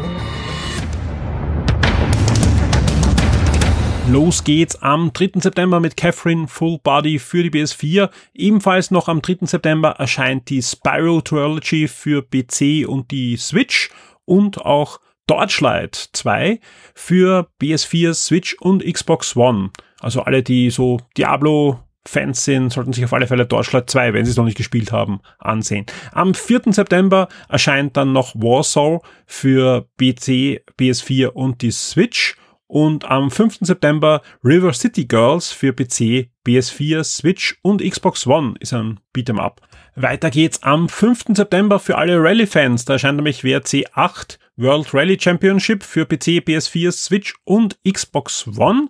Los 4.12 4.44
geht's 4.44 4.76
am 4.82 5.14
3. 5.14 5.40
September 5.40 5.80
mit 5.80 5.96
Catherine 5.96 6.48
Full 6.48 6.80
Body 6.82 7.20
für 7.20 7.44
die 7.44 7.52
PS4. 7.52 8.10
Ebenfalls 8.34 8.90
noch 8.90 9.08
am 9.08 9.22
3. 9.22 9.46
September 9.46 9.92
erscheint 10.00 10.50
die 10.50 10.64
Spyro 10.64 11.22
Trilogy 11.22 11.88
für 11.88 12.24
PC 12.24 12.88
und 12.88 13.12
die 13.12 13.38
Switch 13.38 13.92
und 14.26 14.66
auch 14.66 15.00
Torchlight 15.28 16.10
2 16.14 16.60
für 16.96 17.50
PS4, 17.62 18.16
Switch 18.16 18.56
und 18.60 18.84
Xbox 18.84 19.36
One. 19.36 19.70
Also 20.00 20.24
alle, 20.24 20.42
die 20.42 20.72
so 20.72 21.00
Diablo 21.16 21.80
Fans 22.04 22.44
sind, 22.44 22.74
sollten 22.74 22.94
sich 22.94 23.06
auf 23.06 23.14
alle 23.14 23.28
Fälle 23.28 23.48
Torchlight 23.48 23.92
2, 23.92 24.14
wenn 24.16 24.26
sie 24.26 24.32
es 24.32 24.38
noch 24.38 24.46
nicht 24.46 24.58
gespielt 24.58 24.92
haben, 24.92 25.20
ansehen. 25.38 25.86
Am 26.14 26.34
4. 26.34 26.62
September 26.72 27.28
erscheint 27.48 27.96
dann 27.96 28.12
noch 28.12 28.34
Warsaw 28.34 29.02
für 29.28 29.88
PC, 30.00 30.64
PS4 30.80 31.28
und 31.28 31.62
die 31.62 31.70
Switch 31.70 32.39
Und 32.70 33.06
am 33.06 33.32
5. 33.32 33.58
September 33.62 34.22
River 34.44 34.74
City 34.74 35.06
Girls 35.06 35.52
für 35.52 35.74
PC, 35.74 36.30
PS4, 36.46 37.04
Switch 37.04 37.58
und 37.64 37.82
Xbox 37.82 38.28
One 38.28 38.54
ist 38.60 38.74
ein 38.74 39.00
Beat'em 39.12 39.40
Up. 39.40 39.60
Weiter 39.96 40.30
geht's 40.30 40.62
am 40.62 40.88
5. 40.88 41.26
September 41.34 41.80
für 41.80 41.98
alle 41.98 42.22
Rallye-Fans. 42.22 42.86
Da 42.86 42.94
erscheint 42.94 43.16
nämlich 43.16 43.44
WRC 43.44 43.88
8 43.94 44.38
World 44.56 44.94
Rally 44.94 45.18
Championship 45.20 45.82
für 45.84 46.06
PC, 46.06 46.46
PS4, 46.46 46.92
Switch 46.92 47.34
und 47.44 47.80
Xbox 47.84 48.46
One. 48.56 48.90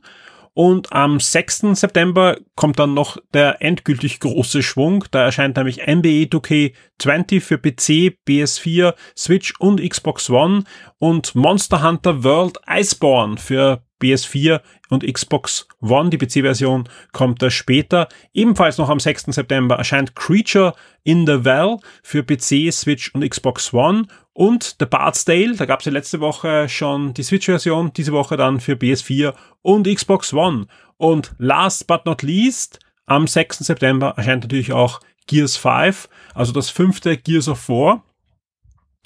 Und 0.53 0.91
am 0.91 1.19
6. 1.19 1.73
September 1.73 2.37
kommt 2.55 2.79
dann 2.79 2.93
noch 2.93 3.17
der 3.33 3.61
endgültig 3.61 4.19
große 4.19 4.63
Schwung. 4.63 5.05
Da 5.11 5.23
erscheint 5.23 5.57
nämlich 5.57 5.85
NBA 5.87 6.27
2K20 6.29 7.41
für 7.41 7.57
PC, 7.57 8.17
PS4, 8.27 8.93
Switch 9.17 9.53
und 9.59 9.81
Xbox 9.81 10.29
One 10.29 10.63
und 10.97 11.35
Monster 11.35 11.83
Hunter 11.83 12.23
World 12.23 12.57
Iceborne 12.67 13.37
für 13.37 13.83
PS4 14.01 14.61
und 14.89 15.05
Xbox 15.05 15.67
One. 15.81 16.09
Die 16.09 16.17
PC-Version 16.17 16.87
kommt 17.11 17.41
da 17.41 17.49
später. 17.49 18.07
Ebenfalls 18.33 18.77
noch 18.77 18.89
am 18.89 18.99
6. 18.99 19.25
September 19.27 19.75
erscheint 19.75 20.15
Creature 20.15 20.73
in 21.03 21.25
the 21.25 21.45
Well 21.45 21.77
für 22.03 22.23
PC, 22.23 22.71
Switch 22.71 23.13
und 23.13 23.27
Xbox 23.27 23.73
One 23.73 24.07
und 24.39 24.77
The 24.79 24.85
Bard's 24.85 25.25
Tale, 25.25 25.57
da 25.57 25.65
gab 25.65 25.81
es 25.81 25.85
ja 25.85 25.91
letzte 25.91 26.21
Woche 26.21 26.69
schon 26.69 27.13
die 27.13 27.23
Switch-Version, 27.23 27.91
diese 27.91 28.13
Woche 28.13 28.37
dann 28.37 28.61
für 28.61 28.75
PS4 28.75 29.33
und 29.63 29.85
Xbox 29.85 30.33
One. 30.33 30.67
Und 30.95 31.35
last 31.39 31.87
but 31.87 32.05
not 32.05 32.21
least, 32.21 32.79
am 33.05 33.27
6. 33.27 33.57
September 33.57 34.13
erscheint 34.15 34.43
natürlich 34.43 34.71
auch 34.71 35.01
Gears 35.27 35.57
5, 35.57 36.07
also 36.33 36.53
das 36.53 36.69
fünfte 36.69 37.17
Gears 37.17 37.49
of 37.49 37.67
War. 37.67 38.03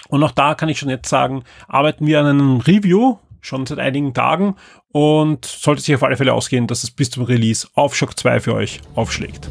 Und 0.10 0.24
auch 0.24 0.32
da 0.34 0.54
kann 0.54 0.70
ich 0.70 0.78
schon 0.78 0.90
jetzt 0.90 1.10
sagen, 1.10 1.44
arbeiten 1.68 2.06
wir 2.06 2.20
an 2.20 2.28
einem 2.28 2.58
Review, 2.58 3.18
schon 3.44 3.66
seit 3.66 3.78
einigen 3.78 4.14
Tagen 4.14 4.56
und 4.92 5.46
sollte 5.46 5.82
sich 5.82 5.94
auf 5.94 6.04
alle 6.04 6.18
Fälle 6.18 6.34
ausgehen, 6.34 6.66
dass 6.66 6.84
es 6.84 6.92
bis 6.92 7.12
zum 7.12 7.24
Release 7.24 7.68
auf 7.76 7.96
Shock 7.96 8.18
2 8.18 8.40
für 8.40 8.56
euch 8.56 8.82
aufschlägt. 8.96 9.50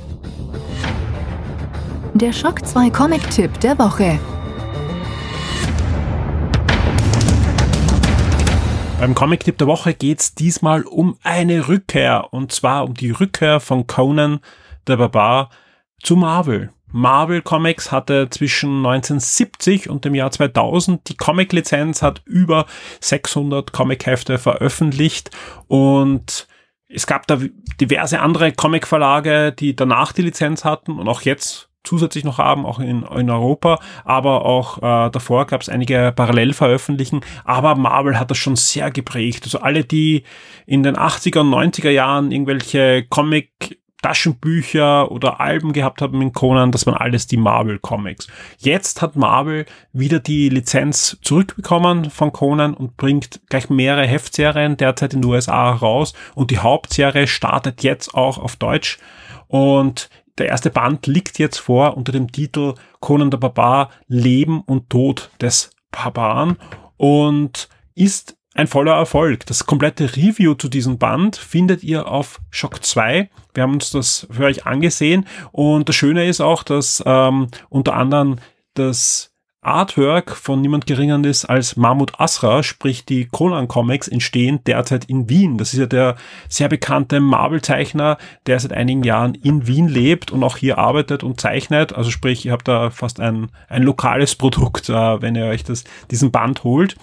Der 2.15 2.33
Shock 2.33 2.67
2 2.67 2.91
Comic-Tipp 2.91 3.61
der 3.61 3.79
Woche. 3.79 4.19
Beim 8.99 9.15
Comic-Tipp 9.15 9.59
der 9.59 9.67
Woche 9.67 9.95
geht's 9.95 10.35
diesmal 10.35 10.83
um 10.83 11.19
eine 11.23 11.69
Rückkehr. 11.69 12.33
Und 12.33 12.53
zwar 12.53 12.85
um 12.85 12.95
die 12.95 13.11
Rückkehr 13.11 13.61
von 13.61 13.87
Conan 13.87 14.41
der 14.87 14.97
Barbar 14.97 15.51
zu 16.03 16.17
Marvel. 16.17 16.71
Marvel 16.93 17.43
Comics 17.43 17.91
hatte 17.91 18.29
zwischen 18.31 18.87
1970 18.87 19.89
und 19.89 20.05
dem 20.05 20.15
Jahr 20.15 20.31
2000 20.31 21.09
die 21.09 21.17
Comic-Lizenz, 21.17 22.03
hat 22.03 22.23
über 22.25 22.67
600 23.01 23.73
Comic-Hefte 23.73 24.39
veröffentlicht 24.39 25.31
und 25.67 26.47
es 26.89 27.07
gab 27.07 27.27
da 27.27 27.39
diverse 27.81 28.21
andere 28.21 28.53
Comic-Verlage, 28.53 29.53
die 29.53 29.75
danach 29.75 30.13
die 30.13 30.23
Lizenz 30.23 30.65
hatten 30.65 30.99
und 30.99 31.09
auch 31.09 31.23
jetzt 31.23 31.71
zusätzlich 31.85 32.25
noch 32.25 32.39
haben, 32.39 32.65
auch 32.65 32.79
in, 32.79 33.03
in 33.03 33.31
Europa, 33.31 33.81
aber 34.05 34.45
auch 34.45 34.79
äh, 34.79 35.11
davor 35.11 35.47
gab 35.47 35.63
es 35.63 35.69
einige 35.69 36.13
Parallelveröffentlichen, 36.15 37.23
aber 37.45 37.75
Marvel 37.75 38.19
hat 38.19 38.31
das 38.31 38.39
schon 38.39 38.57
sehr 38.57 38.91
geprägt. 38.91 39.45
Also 39.45 39.59
alle, 39.61 39.85
die 39.85 40.23
in 40.67 40.83
den 40.83 40.97
80er 40.97 41.41
und 41.41 41.51
90er 41.51 41.91
Jahren 41.91 42.31
irgendwelche 42.31 43.05
Comic 43.09 43.82
Taschenbücher 44.03 45.11
oder 45.11 45.41
Alben 45.41 45.73
gehabt 45.73 46.03
haben 46.03 46.21
in 46.21 46.33
Conan, 46.33 46.73
das 46.73 46.87
waren 46.87 46.97
alles 46.97 47.27
die 47.27 47.37
Marvel 47.37 47.79
Comics. 47.79 48.27
Jetzt 48.59 49.01
hat 49.01 49.17
Marvel 49.17 49.65
wieder 49.93 50.19
die 50.19 50.49
Lizenz 50.49 51.17
zurückbekommen 51.23 52.11
von 52.11 52.33
Conan 52.33 52.75
und 52.75 52.97
bringt 52.97 53.41
gleich 53.49 53.71
mehrere 53.71 54.07
Heftserien 54.07 54.77
derzeit 54.77 55.15
in 55.15 55.23
den 55.23 55.31
USA 55.31 55.71
raus 55.71 56.13
und 56.35 56.51
die 56.51 56.59
Hauptserie 56.59 57.27
startet 57.27 57.83
jetzt 57.83 58.15
auch 58.15 58.39
auf 58.39 58.57
Deutsch. 58.57 58.99
Und 59.47 60.11
der 60.39 60.47
erste 60.47 60.71
Band 60.71 61.07
liegt 61.07 61.39
jetzt 61.39 61.59
vor 61.59 61.97
unter 61.97 62.11
dem 62.11 62.33
Titel 62.33 62.75
Conan 63.01 63.31
der 63.31 63.39
Barbar, 63.39 63.91
Leben 64.09 64.61
und 64.63 64.91
Tod 64.91 65.31
des 65.41 65.71
Barbaren. 65.91 66.57
Und 66.97 67.69
ist 67.95 68.37
ein 68.55 68.67
voller 68.67 68.95
Erfolg. 68.95 69.47
Das 69.47 69.67
komplette 69.67 70.17
Review 70.17 70.55
zu 70.55 70.69
diesem 70.69 70.99
Band 70.99 71.37
findet 71.37 71.83
ihr 71.83 72.07
auf 72.09 72.41
Shock 72.51 72.85
2. 72.85 73.31
Wir 73.55 73.63
haben 73.63 73.75
uns 73.75 73.91
das 73.91 74.27
für 74.31 74.45
euch 74.45 74.67
angesehen 74.67 75.27
und 75.53 75.89
das 75.89 75.97
Schöne 75.97 76.27
ist 76.27 76.41
auch, 76.41 76.63
dass 76.63 77.03
ähm, 77.07 77.49
unter 77.69 77.95
anderem 77.95 78.37
das 78.75 79.33
Artwork 79.65 80.35
von 80.35 80.61
niemand 80.61 80.87
geringeren 80.89 81.23
ist 81.23 81.45
als 81.45 81.77
Mahmoud 81.77 82.19
Asra, 82.19 82.65
sprich 82.65 83.05
die 83.05 83.27
Conan 83.27 83.69
Comics 83.69 84.09
entstehen 84.09 84.59
derzeit 84.67 85.05
in 85.05 85.29
Wien. 85.29 85.57
Das 85.57 85.73
ist 85.73 85.79
ja 85.79 85.87
der 85.87 86.17
sehr 86.49 86.69
bekannte 86.69 87.21
Marvel-Zeichner, 87.21 88.19
der 88.47 88.59
seit 88.59 88.73
einigen 88.73 89.05
Jahren 89.05 89.37
in 89.37 89.69
Wien 89.69 89.87
lebt 89.87 90.33
und 90.33 90.43
auch 90.43 90.57
hier 90.57 90.79
arbeitet 90.79 91.23
und 91.23 91.41
zeichnet. 91.41 91.93
Also 91.93 92.11
sprich, 92.11 92.45
ihr 92.45 92.51
habt 92.51 92.67
da 92.67 92.91
fast 92.91 93.21
ein, 93.21 93.51
ein 93.69 93.85
lokales 93.85 94.35
Produkt, 94.35 94.89
äh, 94.89 95.23
wenn 95.23 95.37
ihr 95.37 95.47
euch 95.47 95.63
das, 95.63 95.85
diesen 96.11 96.33
Band 96.33 96.65
holt. 96.65 96.97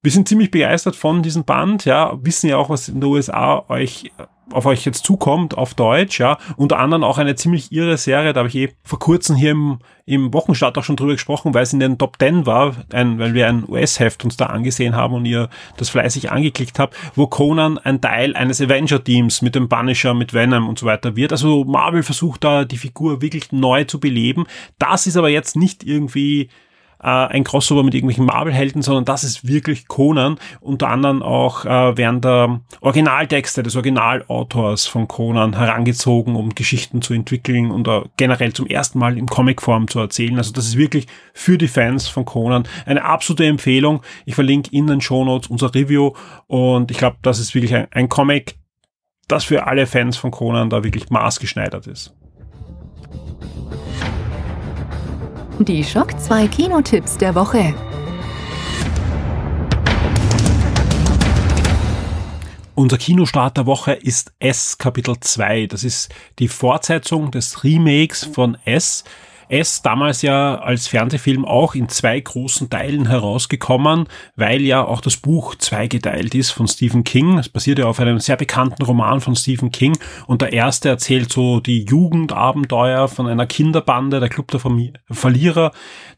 Wir 0.00 0.12
sind 0.12 0.28
ziemlich 0.28 0.52
begeistert 0.52 0.94
von 0.94 1.22
diesem 1.22 1.44
Band, 1.44 1.84
ja, 1.84 2.16
wissen 2.22 2.48
ja 2.48 2.56
auch, 2.56 2.70
was 2.70 2.88
in 2.88 3.00
den 3.00 3.10
USA 3.10 3.64
euch 3.68 4.12
auf 4.52 4.66
euch 4.66 4.84
jetzt 4.84 5.04
zukommt 5.04 5.56
auf 5.58 5.74
Deutsch, 5.74 6.20
ja. 6.20 6.38
Unter 6.56 6.78
anderem 6.78 7.04
auch 7.04 7.18
eine 7.18 7.34
ziemlich 7.34 7.72
irre 7.72 7.96
Serie, 7.96 8.32
da 8.32 8.38
habe 8.38 8.48
ich 8.48 8.54
eh 8.54 8.74
vor 8.82 8.98
kurzem 8.98 9.36
hier 9.36 9.50
im, 9.50 9.78
im 10.06 10.32
Wochenstart 10.32 10.78
auch 10.78 10.84
schon 10.84 10.96
drüber 10.96 11.12
gesprochen, 11.12 11.52
weil 11.52 11.64
es 11.64 11.72
in 11.72 11.80
den 11.80 11.98
Top 11.98 12.16
10 12.18 12.46
war, 12.46 12.76
ein, 12.92 13.18
weil 13.18 13.34
wir 13.34 13.48
ein 13.48 13.64
US-Heft 13.68 14.24
uns 14.24 14.36
da 14.36 14.46
angesehen 14.46 14.96
haben 14.96 15.14
und 15.14 15.24
ihr 15.26 15.48
das 15.76 15.90
fleißig 15.90 16.30
angeklickt 16.30 16.78
habt, 16.78 16.96
wo 17.14 17.26
Conan 17.26 17.78
ein 17.78 18.00
Teil 18.00 18.36
eines 18.36 18.60
Avenger-Teams 18.60 19.42
mit 19.42 19.54
dem 19.54 19.68
Punisher, 19.68 20.14
mit 20.14 20.32
Venom 20.32 20.68
und 20.68 20.78
so 20.78 20.86
weiter 20.86 21.16
wird. 21.16 21.32
Also 21.32 21.64
Marvel 21.64 22.02
versucht 22.02 22.44
da 22.44 22.64
die 22.64 22.78
Figur 22.78 23.20
wirklich 23.20 23.52
neu 23.52 23.84
zu 23.84 24.00
beleben. 24.00 24.46
Das 24.78 25.06
ist 25.06 25.16
aber 25.16 25.28
jetzt 25.28 25.56
nicht 25.56 25.84
irgendwie 25.84 26.48
äh, 27.00 27.06
ein 27.06 27.44
Crossover 27.44 27.82
mit 27.82 27.94
irgendwelchen 27.94 28.26
Marvel-Helden, 28.26 28.82
sondern 28.82 29.04
das 29.04 29.24
ist 29.24 29.46
wirklich 29.46 29.88
Conan. 29.88 30.38
Unter 30.60 30.88
anderem 30.88 31.22
auch 31.22 31.64
äh, 31.64 31.96
werden 31.96 32.20
da 32.20 32.60
Originaltexte 32.80 33.62
des 33.62 33.76
Originalautors 33.76 34.86
von 34.86 35.08
Conan 35.08 35.56
herangezogen, 35.56 36.36
um 36.36 36.54
Geschichten 36.54 37.02
zu 37.02 37.14
entwickeln 37.14 37.70
und 37.70 37.88
uh, 37.88 38.04
generell 38.16 38.52
zum 38.52 38.66
ersten 38.66 38.98
Mal 38.98 39.16
in 39.16 39.26
Comicform 39.26 39.88
zu 39.88 40.00
erzählen. 40.00 40.36
Also 40.38 40.52
das 40.52 40.66
ist 40.66 40.76
wirklich 40.76 41.06
für 41.32 41.58
die 41.58 41.68
Fans 41.68 42.08
von 42.08 42.24
Conan 42.24 42.66
eine 42.86 43.04
absolute 43.04 43.46
Empfehlung. 43.46 44.02
Ich 44.24 44.34
verlinke 44.34 44.70
in 44.72 44.86
den 44.86 45.00
Show 45.00 45.24
Notes 45.24 45.48
unser 45.48 45.74
Review 45.74 46.12
und 46.46 46.90
ich 46.90 46.98
glaube, 46.98 47.16
das 47.22 47.38
ist 47.38 47.54
wirklich 47.54 47.74
ein, 47.74 47.86
ein 47.90 48.08
Comic, 48.08 48.56
das 49.28 49.44
für 49.44 49.66
alle 49.66 49.86
Fans 49.86 50.16
von 50.16 50.30
Conan 50.30 50.70
da 50.70 50.82
wirklich 50.82 51.10
maßgeschneidert 51.10 51.86
ist. 51.86 52.14
Die 55.60 55.82
Schock 55.82 56.18
2 56.20 56.46
Kinotipps 56.46 57.18
der 57.18 57.34
Woche. 57.34 57.74
Unser 62.76 62.96
Kinostart 62.96 63.56
der 63.56 63.66
Woche 63.66 63.94
ist 63.94 64.30
S 64.38 64.78
Kapitel 64.78 65.18
2. 65.18 65.66
Das 65.66 65.82
ist 65.82 66.14
die 66.38 66.46
Fortsetzung 66.46 67.32
des 67.32 67.64
Remakes 67.64 68.24
von 68.24 68.56
S 68.66 69.02
S 69.48 69.82
damals 69.82 70.22
ja 70.22 70.56
als 70.56 70.86
Fernsehfilm 70.86 71.44
auch 71.44 71.74
in 71.74 71.88
zwei 71.88 72.18
großen 72.20 72.70
Teilen 72.70 73.06
herausgekommen, 73.08 74.06
weil 74.36 74.62
ja 74.62 74.84
auch 74.84 75.00
das 75.00 75.16
Buch 75.16 75.54
zweigeteilt 75.56 76.34
ist 76.34 76.50
von 76.50 76.68
Stephen 76.68 77.04
King. 77.04 77.38
Es 77.38 77.48
basiert 77.48 77.78
ja 77.78 77.86
auf 77.86 78.00
einem 78.00 78.18
sehr 78.18 78.36
bekannten 78.36 78.82
Roman 78.82 79.20
von 79.20 79.36
Stephen 79.36 79.70
King 79.70 79.96
und 80.26 80.42
der 80.42 80.52
erste 80.52 80.88
erzählt 80.88 81.32
so 81.32 81.60
die 81.60 81.84
Jugendabenteuer 81.84 83.08
von 83.08 83.26
einer 83.26 83.46
Kinderbande, 83.46 84.20
der 84.20 84.28
Club 84.28 84.50
der 84.50 84.60
Verlierer, 85.10 85.72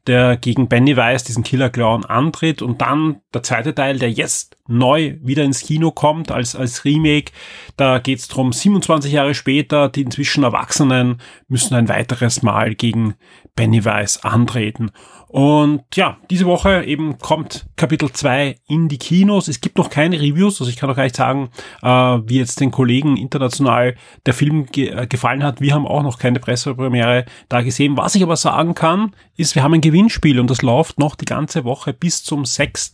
der 0.07 0.37
gegen 0.37 0.69
Pennywise, 0.69 1.25
diesen 1.25 1.45
Killer-Clown, 1.45 2.05
antritt 2.05 2.63
und 2.63 2.81
dann 2.81 3.21
der 3.35 3.43
zweite 3.43 3.75
Teil, 3.75 3.99
der 3.99 4.11
jetzt 4.11 4.57
neu 4.71 5.19
wieder 5.23 5.45
ins 5.45 5.61
Kino 5.61 5.91
kommt 5.91 6.31
als, 6.31 6.57
als 6.57 6.85
Remake. 6.85 7.33
Da 7.77 7.99
geht 7.99 8.21
es 8.21 8.29
darum, 8.29 8.53
27 8.53 9.13
Jahre 9.13 9.35
später, 9.35 9.89
die 9.89 10.03
inzwischen 10.03 10.45
Erwachsenen 10.45 11.21
müssen 11.49 11.75
ein 11.75 11.89
weiteres 11.89 12.43
Mal 12.43 12.75
gegen 12.75 13.15
Pennywise 13.57 14.25
antreten. 14.25 14.91
Und 15.31 15.85
ja, 15.95 16.17
diese 16.29 16.45
Woche 16.47 16.83
eben 16.83 17.19
kommt 17.19 17.67
Kapitel 17.77 18.11
2 18.11 18.57
in 18.67 18.89
die 18.89 18.99
Kinos. 18.99 19.47
Es 19.47 19.61
gibt 19.61 19.79
noch 19.79 19.89
keine 19.89 20.21
Reviews, 20.21 20.61
also 20.61 20.69
ich 20.69 20.77
kann 20.77 20.89
noch 20.89 20.97
gar 20.97 21.05
nicht 21.05 21.15
sagen, 21.15 21.51
äh, 21.83 21.89
wie 21.89 22.39
jetzt 22.39 22.59
den 22.59 22.73
Kollegen 22.73 23.17
international 23.17 23.95
der 24.27 24.35
Film 24.35 24.67
ge 24.67 24.89
äh, 24.89 25.07
gefallen 25.07 25.45
hat. 25.45 25.61
Wir 25.61 25.75
haben 25.75 25.87
auch 25.87 26.03
noch 26.03 26.19
keine 26.19 26.41
Pressepremiere 26.41 27.27
da 27.49 27.63
gesehen. 27.63 27.97
Was 27.97 28.17
ich 28.17 28.25
aber 28.25 28.35
sagen 28.35 28.75
kann, 28.75 29.15
ist, 29.37 29.55
wir 29.55 29.63
haben 29.63 29.75
ein 29.75 29.81
Gewinnspiel 29.81 30.41
und 30.41 30.51
das 30.51 30.63
läuft 30.63 30.99
noch 30.99 31.15
die 31.15 31.27
ganze 31.27 31.63
Woche 31.65 31.93
bis 31.93 32.25
zum 32.25 32.45
6. 32.45 32.93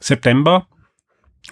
September. 0.00 0.66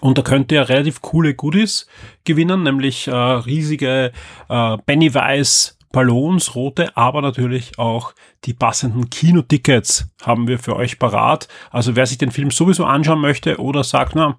Und 0.00 0.18
da 0.18 0.22
könnt 0.22 0.50
ihr 0.50 0.68
relativ 0.68 1.02
coole 1.02 1.34
Goodies 1.34 1.86
gewinnen, 2.24 2.62
nämlich 2.62 3.06
äh, 3.06 3.14
riesige 3.14 4.12
äh, 4.48 4.78
Pennywise 4.86 5.74
Ballons, 5.92 6.54
rote, 6.54 6.96
aber 6.96 7.20
natürlich 7.20 7.78
auch 7.78 8.14
die 8.44 8.54
passenden 8.54 9.10
Kinotickets 9.10 10.08
haben 10.22 10.46
wir 10.46 10.58
für 10.58 10.76
euch 10.76 10.98
parat. 10.98 11.48
Also 11.70 11.96
wer 11.96 12.06
sich 12.06 12.18
den 12.18 12.30
Film 12.30 12.50
sowieso 12.50 12.84
anschauen 12.84 13.20
möchte 13.20 13.58
oder 13.58 13.82
sagt, 13.82 14.14
na, 14.14 14.38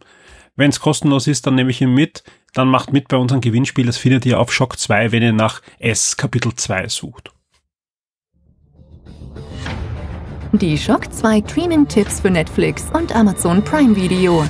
Wenn 0.55 0.69
es 0.69 0.79
kostenlos 0.79 1.27
ist, 1.27 1.47
dann 1.47 1.55
nehme 1.55 1.71
ich 1.71 1.81
ihn 1.81 1.93
mit. 1.93 2.23
Dann 2.53 2.67
macht 2.67 2.91
mit 2.91 3.07
bei 3.07 3.17
unserem 3.17 3.41
Gewinnspiel. 3.41 3.85
Das 3.85 3.97
findet 3.97 4.25
ihr 4.25 4.39
auf 4.39 4.51
Shock 4.51 4.77
2, 4.77 5.11
wenn 5.11 5.23
ihr 5.23 5.33
nach 5.33 5.61
S 5.79 6.17
Kapitel 6.17 6.53
2 6.53 6.87
sucht. 6.89 7.31
Die 10.53 10.77
Shock 10.77 11.13
2 11.13 11.43
Streaming-Tipps 11.47 12.19
für 12.19 12.29
Netflix 12.29 12.87
und 12.93 13.15
Amazon 13.15 13.63
Prime 13.63 13.95
Video. 13.95 14.43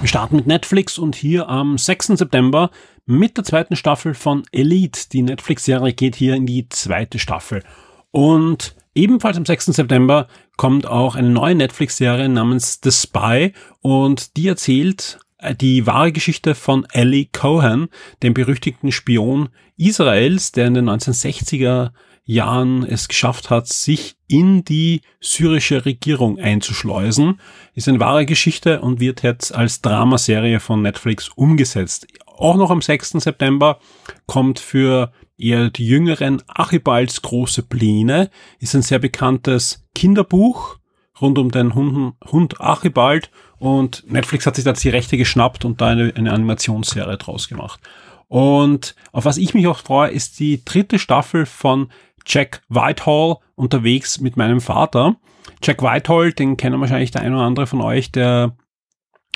Wir 0.00 0.08
starten 0.08 0.36
mit 0.36 0.46
Netflix 0.46 0.96
und 0.96 1.16
hier 1.16 1.48
am 1.48 1.76
6. 1.76 2.06
September 2.18 2.70
mit 3.04 3.36
der 3.36 3.42
zweiten 3.42 3.74
Staffel 3.74 4.14
von 4.14 4.44
Elite. 4.52 5.08
Die 5.10 5.22
Netflix-Serie 5.22 5.92
geht 5.92 6.14
hier 6.14 6.36
in 6.36 6.46
die 6.46 6.68
zweite 6.68 7.18
Staffel. 7.18 7.64
Und 8.12 8.76
ebenfalls 8.94 9.36
am 9.36 9.44
6. 9.44 9.66
September 9.66 10.28
kommt 10.56 10.86
auch 10.86 11.16
eine 11.16 11.30
neue 11.30 11.56
Netflix-Serie 11.56 12.28
namens 12.28 12.78
The 12.80 12.92
Spy 12.92 13.52
und 13.80 14.36
die 14.36 14.46
erzählt 14.46 15.18
äh, 15.38 15.56
die 15.56 15.84
wahre 15.88 16.12
Geschichte 16.12 16.54
von 16.54 16.86
Ellie 16.92 17.26
Cohen, 17.32 17.88
dem 18.22 18.34
berüchtigten 18.34 18.92
Spion 18.92 19.48
Israels, 19.76 20.52
der 20.52 20.68
in 20.68 20.74
den 20.74 20.88
1960er 20.88 21.90
Jahren 22.28 22.84
es 22.84 23.08
geschafft 23.08 23.48
hat, 23.48 23.68
sich 23.68 24.16
in 24.28 24.62
die 24.62 25.00
syrische 25.18 25.86
Regierung 25.86 26.38
einzuschleusen. 26.38 27.40
Ist 27.74 27.88
eine 27.88 28.00
wahre 28.00 28.26
Geschichte 28.26 28.82
und 28.82 29.00
wird 29.00 29.22
jetzt 29.22 29.54
als 29.54 29.80
Dramaserie 29.80 30.60
von 30.60 30.82
Netflix 30.82 31.30
umgesetzt. 31.30 32.06
Auch 32.26 32.56
noch 32.56 32.70
am 32.70 32.82
6. 32.82 33.12
September 33.12 33.80
kommt 34.26 34.60
für 34.60 35.10
eher 35.38 35.70
die 35.70 35.86
jüngeren 35.86 36.42
Archibalds 36.48 37.22
große 37.22 37.62
Pläne. 37.62 38.28
Ist 38.58 38.74
ein 38.74 38.82
sehr 38.82 38.98
bekanntes 38.98 39.86
Kinderbuch 39.94 40.78
rund 41.22 41.38
um 41.38 41.50
den 41.50 41.74
Hund, 41.74 42.14
Hund 42.30 42.60
Archibald 42.60 43.30
und 43.58 44.04
Netflix 44.06 44.46
hat 44.46 44.56
sich 44.56 44.64
da 44.64 44.72
die 44.74 44.90
Rechte 44.90 45.16
geschnappt 45.16 45.64
und 45.64 45.80
da 45.80 45.88
eine, 45.88 46.12
eine 46.14 46.32
Animationsserie 46.32 47.16
draus 47.16 47.48
gemacht. 47.48 47.80
Und 48.28 48.94
auf 49.12 49.24
was 49.24 49.38
ich 49.38 49.54
mich 49.54 49.66
auch 49.66 49.78
freue, 49.78 50.10
ist 50.10 50.38
die 50.38 50.62
dritte 50.64 50.98
Staffel 50.98 51.46
von 51.46 51.88
Jack 52.28 52.62
Whitehall 52.68 53.36
unterwegs 53.54 54.20
mit 54.20 54.36
meinem 54.36 54.60
Vater. 54.60 55.16
Jack 55.62 55.82
Whitehall, 55.82 56.32
den 56.32 56.56
kennen 56.56 56.80
wahrscheinlich 56.80 57.10
der 57.10 57.22
eine 57.22 57.36
oder 57.36 57.44
andere 57.44 57.66
von 57.66 57.80
euch, 57.80 58.12
der 58.12 58.56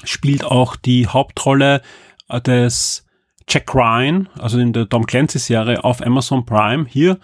spielt 0.04 0.44
auch 0.44 0.76
die 0.76 1.06
Hauptrolle 1.06 1.82
äh, 2.28 2.40
des 2.40 3.06
Jack 3.48 3.74
Ryan, 3.74 4.28
also 4.38 4.58
in 4.58 4.72
der 4.72 4.88
Tom 4.88 5.06
Clancy 5.06 5.38
Serie 5.38 5.82
auf 5.82 6.04
Amazon 6.04 6.44
Prime. 6.44 6.86
Hier 6.88 7.18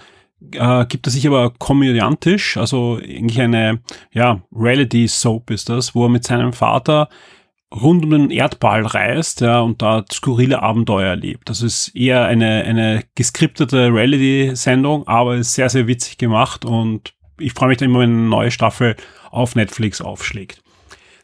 äh, 0.52 0.87
gibt 0.87 1.06
er 1.06 1.10
sich 1.10 1.26
aber 1.26 1.50
komödiantisch, 1.50 2.56
also 2.56 2.96
eigentlich 2.96 3.40
eine 3.40 3.80
ja, 4.12 4.40
Reality 4.52 5.06
Soap 5.06 5.50
ist 5.50 5.68
das, 5.68 5.94
wo 5.94 6.06
er 6.06 6.08
mit 6.08 6.25
seinem 6.25 6.52
Vater 6.52 7.08
rund 7.75 8.04
um 8.04 8.10
den 8.10 8.30
Erdball 8.30 8.87
reist 8.87 9.40
ja, 9.40 9.60
und 9.60 9.82
da 9.82 10.04
skurrile 10.10 10.62
Abenteuer 10.62 11.08
erlebt. 11.08 11.48
Das 11.48 11.62
ist 11.62 11.88
eher 11.94 12.25
eine, 12.25 12.64
eine 12.64 13.04
geskriptete 13.14 13.92
Reality-Sendung, 13.92 15.06
aber 15.06 15.37
ist 15.37 15.54
sehr, 15.54 15.68
sehr 15.68 15.87
witzig 15.87 16.18
gemacht 16.18 16.64
und 16.64 17.14
ich 17.38 17.52
freue 17.52 17.68
mich 17.68 17.78
dann 17.78 17.90
immer, 17.90 18.00
wenn 18.00 18.10
eine 18.10 18.28
neue 18.28 18.50
Staffel 18.50 18.96
auf 19.30 19.54
Netflix 19.54 20.00
aufschlägt. 20.00 20.62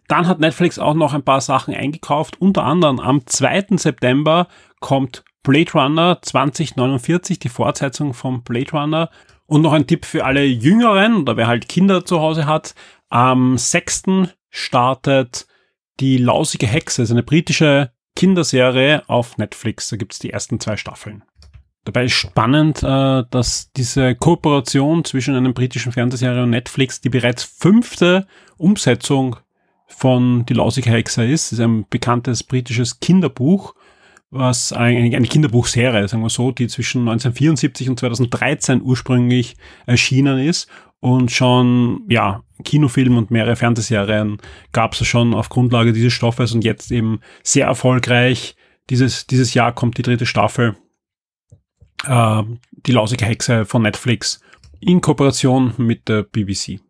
Dann 0.08 0.28
hat 0.28 0.40
Netflix 0.40 0.78
auch 0.78 0.94
noch 0.94 1.14
ein 1.14 1.24
paar 1.24 1.40
Sachen 1.40 1.74
eingekauft. 1.74 2.40
Unter 2.40 2.64
anderem 2.64 3.00
am 3.00 3.26
2. 3.26 3.76
September 3.76 4.48
kommt 4.80 5.24
Blade 5.42 5.72
Runner 5.72 6.18
2049, 6.20 7.38
die 7.38 7.48
Fortsetzung 7.48 8.12
von 8.12 8.42
Blade 8.42 8.70
Runner. 8.72 9.10
Und 9.46 9.62
noch 9.62 9.72
ein 9.72 9.86
Tipp 9.86 10.04
für 10.04 10.24
alle 10.24 10.44
Jüngeren 10.44 11.16
oder 11.16 11.36
wer 11.36 11.46
halt 11.46 11.68
Kinder 11.68 12.04
zu 12.04 12.20
Hause 12.20 12.46
hat. 12.46 12.74
Am 13.08 13.56
6. 13.56 14.04
startet 14.50 15.46
die 16.00 16.18
lausige 16.18 16.66
Hexe, 16.66 17.02
ist 17.02 17.10
eine 17.10 17.22
britische 17.22 17.90
Kinderserie 18.16 19.02
auf 19.08 19.38
Netflix. 19.38 19.88
Da 19.88 19.96
gibt's 19.96 20.18
die 20.18 20.30
ersten 20.30 20.60
zwei 20.60 20.76
Staffeln. 20.76 21.24
Dabei 21.84 22.06
ist 22.06 22.12
spannend, 22.12 22.82
äh, 22.82 23.24
dass 23.30 23.70
diese 23.72 24.14
Kooperation 24.14 25.04
zwischen 25.04 25.34
einem 25.34 25.52
britischen 25.52 25.92
Fernsehserie 25.92 26.42
und 26.42 26.50
Netflix 26.50 27.00
die 27.00 27.10
bereits 27.10 27.44
fünfte 27.44 28.26
Umsetzung 28.56 29.36
von 29.86 30.46
Die 30.46 30.54
lausige 30.54 30.90
Hexe 30.90 31.24
ist. 31.24 31.52
Das 31.52 31.58
ist 31.58 31.64
ein 31.64 31.86
bekanntes 31.88 32.42
britisches 32.42 33.00
Kinderbuch, 33.00 33.74
was 34.30 34.72
eine, 34.72 35.14
eine 35.14 35.28
Kinderbuchserie, 35.28 36.08
sagen 36.08 36.22
wir 36.22 36.30
so, 36.30 36.50
die 36.50 36.68
zwischen 36.68 37.02
1974 37.02 37.90
und 37.90 38.00
2013 38.00 38.82
ursprünglich 38.82 39.56
erschienen 39.86 40.38
ist 40.38 40.68
und 41.04 41.30
schon, 41.30 42.06
ja, 42.08 42.42
Kinofilm 42.64 43.18
und 43.18 43.30
mehrere 43.30 43.56
Fernsehserien 43.56 44.38
gab 44.72 44.94
es 44.94 45.06
schon 45.06 45.34
auf 45.34 45.50
Grundlage 45.50 45.92
dieses 45.92 46.14
Stoffes 46.14 46.52
und 46.52 46.64
jetzt 46.64 46.90
eben 46.90 47.20
sehr 47.42 47.66
erfolgreich. 47.66 48.56
Dieses, 48.88 49.26
dieses 49.26 49.52
Jahr 49.52 49.74
kommt 49.74 49.98
die 49.98 50.02
dritte 50.02 50.24
Staffel, 50.24 50.76
äh, 52.06 52.42
die 52.86 52.92
lausige 52.92 53.26
Hexe 53.26 53.66
von 53.66 53.82
Netflix 53.82 54.40
in 54.80 55.02
Kooperation 55.02 55.74
mit 55.76 56.08
der 56.08 56.22
BBC. 56.22 56.80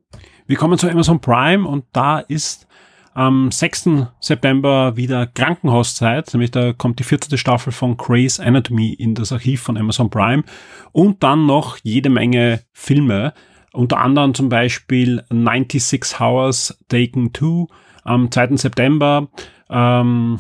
Wir 0.46 0.56
kommen 0.58 0.78
zu 0.78 0.88
Amazon 0.88 1.20
Prime 1.20 1.66
und 1.66 1.86
da 1.92 2.20
ist 2.20 2.68
am 3.14 3.50
6. 3.50 4.06
September 4.20 4.96
wieder 4.96 5.26
Krankenhauszeit, 5.26 6.32
nämlich 6.34 6.52
da 6.52 6.72
kommt 6.72 7.00
die 7.00 7.04
vierte 7.04 7.36
Staffel 7.36 7.72
von 7.72 7.96
Grey's 7.96 8.38
Anatomy 8.38 8.92
in 8.92 9.16
das 9.16 9.32
Archiv 9.32 9.62
von 9.62 9.76
Amazon 9.76 10.08
Prime 10.08 10.44
und 10.92 11.24
dann 11.24 11.46
noch 11.46 11.78
jede 11.82 12.10
Menge 12.10 12.60
Filme. 12.72 13.34
Unter 13.74 13.98
anderem 13.98 14.34
zum 14.34 14.48
Beispiel 14.48 15.24
96 15.30 16.20
Hours 16.20 16.78
Taken 16.88 17.34
2 17.34 17.66
am 18.04 18.30
2. 18.30 18.56
September, 18.56 19.28
ähm, 19.68 20.38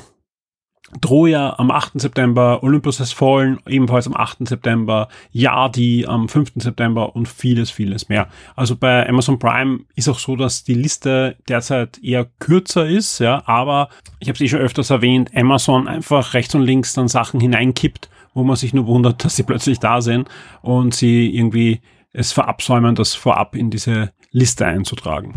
Troja 1.00 1.58
am 1.58 1.72
8. 1.72 2.00
September, 2.00 2.62
Olympus 2.62 3.00
has 3.00 3.12
fallen 3.12 3.58
ebenfalls 3.66 4.06
am 4.06 4.14
8. 4.14 4.46
September, 4.46 5.08
Yadi 5.32 6.06
am 6.06 6.28
5. 6.28 6.52
September 6.56 7.16
und 7.16 7.26
vieles, 7.26 7.70
vieles 7.72 8.08
mehr. 8.08 8.28
Also 8.54 8.76
bei 8.76 9.08
Amazon 9.08 9.40
Prime 9.40 9.80
ist 9.96 10.08
auch 10.08 10.18
so, 10.20 10.36
dass 10.36 10.62
die 10.62 10.74
Liste 10.74 11.36
derzeit 11.48 11.98
eher 12.02 12.26
kürzer 12.38 12.86
ist, 12.86 13.18
ja, 13.18 13.42
aber 13.46 13.88
ich 14.20 14.28
habe 14.28 14.36
es 14.36 14.40
eh 14.42 14.48
schon 14.48 14.60
öfters 14.60 14.90
erwähnt, 14.90 15.32
Amazon 15.34 15.88
einfach 15.88 16.34
rechts 16.34 16.54
und 16.54 16.62
links 16.62 16.92
dann 16.92 17.08
Sachen 17.08 17.40
hineinkippt, 17.40 18.08
wo 18.32 18.44
man 18.44 18.54
sich 18.54 18.72
nur 18.72 18.86
wundert, 18.86 19.24
dass 19.24 19.34
sie 19.34 19.42
plötzlich 19.42 19.80
da 19.80 20.00
sind 20.00 20.28
und 20.62 20.94
sie 20.94 21.34
irgendwie 21.34 21.80
es 22.14 22.32
verabsäumen, 22.32 22.94
das 22.94 23.14
vorab 23.14 23.56
in 23.56 23.70
diese 23.70 24.12
Liste 24.30 24.64
einzutragen. 24.64 25.34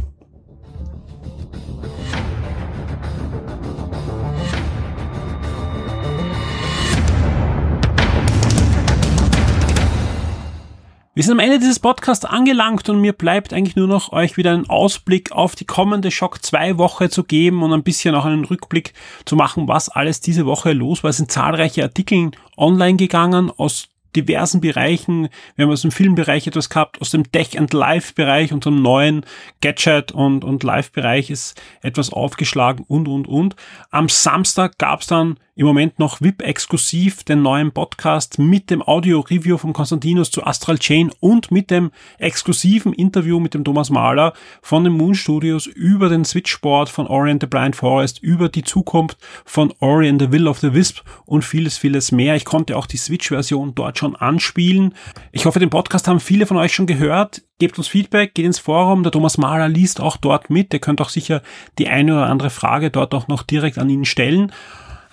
Wir 11.16 11.24
sind 11.24 11.32
am 11.32 11.40
Ende 11.40 11.58
dieses 11.58 11.80
Podcasts 11.80 12.26
angelangt 12.26 12.90
und 12.90 13.02
mir 13.02 13.12
bleibt 13.12 13.52
eigentlich 13.52 13.76
nur 13.76 13.88
noch 13.88 14.12
euch 14.12 14.38
wieder 14.38 14.54
einen 14.54 14.70
Ausblick 14.70 15.32
auf 15.32 15.56
die 15.56 15.66
kommende 15.66 16.12
Schock 16.12 16.46
2 16.46 16.78
Woche 16.78 17.10
zu 17.10 17.24
geben 17.24 17.64
und 17.64 17.74
ein 17.74 17.82
bisschen 17.82 18.14
auch 18.14 18.26
einen 18.26 18.46
Rückblick 18.46 18.94
zu 19.26 19.36
machen, 19.36 19.68
was 19.68 19.90
alles 19.90 20.22
diese 20.22 20.46
Woche 20.46 20.74
los 20.74 21.02
war. 21.02 21.10
Es 21.10 21.18
sind 21.18 21.32
zahlreiche 21.32 21.82
Artikel 21.82 22.30
online 22.56 22.98
gegangen 22.98 23.52
aus 23.58 23.88
diversen 24.16 24.62
Bereichen. 24.62 25.30
Wir 25.56 25.66
haben 25.66 25.72
aus 25.72 25.82
dem 25.82 25.92
Filmbereich 25.92 26.48
etwas 26.48 26.70
gehabt, 26.70 27.02
aus 27.02 27.12
dem 27.12 27.32
Tech 27.32 27.58
and 27.58 27.74
Live 27.74 28.16
Bereich, 28.16 28.54
unserem 28.54 28.82
neuen 28.82 29.26
Gadget 29.62 30.12
und, 30.12 30.44
und 30.44 30.64
Live 30.64 30.92
Bereich 30.92 31.30
ist 31.30 31.62
etwas 31.82 32.12
aufgeschlagen 32.12 32.86
und, 32.88 33.08
und, 33.08 33.28
und. 33.28 33.56
Am 33.92 34.10
Samstag 34.10 34.78
gab 34.78 35.02
es 35.02 35.08
dann 35.08 35.38
im 35.58 35.66
Moment 35.66 35.98
noch 35.98 36.22
VIP-exklusiv 36.22 37.24
den 37.24 37.42
neuen 37.42 37.72
Podcast 37.72 38.38
mit 38.38 38.70
dem 38.70 38.88
Audio-Review 38.88 39.58
von 39.58 39.74
Konstantinos 39.74 40.30
zu 40.30 40.46
Astral 40.46 40.78
Chain 40.78 41.12
und 41.20 41.50
mit 41.50 41.72
dem 41.72 41.90
exklusiven 42.20 42.94
Interview 42.94 43.40
mit 43.40 43.56
dem 43.56 43.64
Thomas 43.64 43.90
Mahler 43.90 44.34
von 44.62 44.84
den 44.84 44.94
Moon 44.94 45.16
Studios 45.16 45.66
über 45.66 46.10
den 46.10 46.26
Switchboard 46.26 46.90
von 46.90 47.08
Ori 47.08 47.32
and 47.32 47.42
the 47.42 47.48
Blind 47.48 47.76
Forest, 47.76 48.22
über 48.22 48.50
die 48.50 48.64
Zukunft 48.64 49.18
von 49.46 49.74
Ori 49.80 50.08
and 50.08 50.22
the 50.22 50.32
Will 50.32 50.48
of 50.48 50.60
the 50.60 50.76
Wisp 50.76 51.00
und 51.26 51.44
vieles, 51.44 51.80
vieles 51.80 52.12
mehr. 52.12 52.36
Ich 52.36 52.46
konnte 52.46 52.78
auch 52.78 52.86
die 52.86 52.98
Switch-Version 52.98 53.74
dort 53.74 53.98
schon 53.98 54.07
anspielen. 54.16 54.94
Ich 55.32 55.46
hoffe, 55.46 55.60
den 55.60 55.70
Podcast 55.70 56.08
haben 56.08 56.20
viele 56.20 56.46
von 56.46 56.58
euch 56.58 56.74
schon 56.74 56.88
gehört. 56.88 57.42
Gebt 57.60 57.78
uns 57.78 57.88
Feedback, 57.88 58.34
geht 58.34 58.46
ins 58.46 58.60
Forum. 58.60 59.04
Der 59.04 59.12
Thomas 59.12 59.38
Mahler 59.38 59.68
liest 59.68 60.00
auch 60.00 60.18
dort 60.18 60.50
mit. 60.50 60.74
Ihr 60.74 60.80
könnt 60.80 61.02
auch 61.02 61.10
sicher 61.10 61.42
die 61.78 61.88
eine 61.88 62.14
oder 62.14 62.28
andere 62.28 62.50
Frage 62.50 62.90
dort 62.90 63.14
auch 63.14 63.28
noch 63.28 63.44
direkt 63.44 63.78
an 63.78 63.90
ihn 63.90 64.06
stellen. 64.06 64.52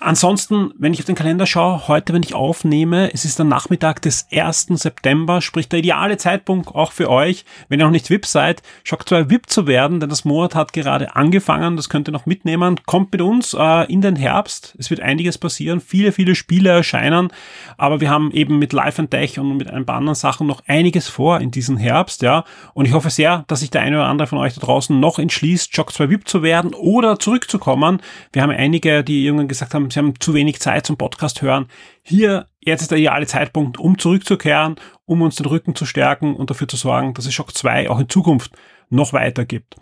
Ansonsten, 0.05 0.71
wenn 0.77 0.93
ich 0.93 0.99
auf 0.99 1.07
den 1.07 1.15
Kalender 1.15 1.47
schaue, 1.47 1.87
heute, 1.87 2.13
wenn 2.13 2.21
ich 2.21 2.35
aufnehme, 2.35 3.11
es 3.11 3.25
ist 3.25 3.39
der 3.39 3.45
Nachmittag 3.47 4.03
des 4.03 4.27
1. 4.31 4.67
September, 4.73 5.41
sprich 5.41 5.67
der 5.67 5.79
ideale 5.79 6.17
Zeitpunkt 6.17 6.67
auch 6.75 6.91
für 6.91 7.09
euch, 7.09 7.43
wenn 7.69 7.79
ihr 7.79 7.85
noch 7.85 7.91
nicht 7.91 8.11
VIP 8.11 8.27
seid, 8.27 8.61
Shock 8.83 9.09
2 9.09 9.31
VIP 9.31 9.49
zu 9.49 9.65
werden, 9.65 9.99
denn 9.99 10.11
das 10.11 10.23
Monat 10.23 10.53
hat 10.53 10.73
gerade 10.73 11.15
angefangen, 11.15 11.75
das 11.75 11.89
könnt 11.89 12.07
ihr 12.07 12.11
noch 12.11 12.27
mitnehmen. 12.27 12.79
Kommt 12.85 13.13
mit 13.13 13.21
uns 13.23 13.55
äh, 13.55 13.91
in 13.91 14.01
den 14.01 14.15
Herbst, 14.15 14.75
es 14.77 14.91
wird 14.91 14.99
einiges 14.99 15.39
passieren, 15.39 15.81
viele, 15.81 16.11
viele 16.11 16.35
Spiele 16.35 16.69
erscheinen, 16.69 17.29
aber 17.75 17.99
wir 17.99 18.11
haben 18.11 18.29
eben 18.29 18.59
mit 18.59 18.73
Live 18.73 18.99
and 18.99 19.09
Tech 19.09 19.39
und 19.39 19.57
mit 19.57 19.71
ein 19.71 19.87
paar 19.87 19.97
anderen 19.97 20.13
Sachen 20.13 20.45
noch 20.45 20.61
einiges 20.67 21.07
vor 21.07 21.39
in 21.39 21.49
diesem 21.49 21.77
Herbst, 21.77 22.21
ja, 22.21 22.43
und 22.75 22.85
ich 22.85 22.93
hoffe 22.93 23.09
sehr, 23.09 23.43
dass 23.47 23.61
sich 23.61 23.71
der 23.71 23.81
eine 23.81 23.95
oder 23.95 24.07
andere 24.07 24.27
von 24.27 24.37
euch 24.37 24.53
da 24.53 24.61
draußen 24.61 24.99
noch 24.99 25.17
entschließt, 25.17 25.75
Shock 25.75 25.91
2 25.91 26.11
VIP 26.11 26.27
zu 26.27 26.43
werden 26.43 26.75
oder 26.75 27.17
zurückzukommen. 27.17 28.03
Wir 28.33 28.43
haben 28.43 28.51
einige, 28.51 29.03
die 29.03 29.25
irgendwann 29.25 29.47
gesagt 29.47 29.73
haben, 29.73 29.94
sie 29.95 29.99
haben 29.99 30.19
zu 30.19 30.33
wenig 30.33 30.59
Zeit 30.59 30.85
zum 30.85 30.97
Podcast 30.97 31.41
hören. 31.41 31.67
Hier, 32.03 32.47
jetzt 32.59 32.81
ist 32.81 32.91
der 32.91 32.97
ideale 32.97 33.25
Zeitpunkt, 33.25 33.79
um 33.79 33.97
zurückzukehren, 33.97 34.75
um 35.05 35.21
uns 35.21 35.37
den 35.37 35.45
Rücken 35.45 35.73
zu 35.73 35.85
stärken 35.85 36.35
und 36.35 36.49
dafür 36.49 36.67
zu 36.67 36.75
sorgen, 36.75 37.13
dass 37.13 37.25
es 37.25 37.33
Shock 37.33 37.55
2 37.55 37.89
auch 37.89 37.99
in 37.99 38.09
Zukunft 38.09 38.51
noch 38.89 39.13
weiter 39.13 39.45
gibt. 39.45 39.75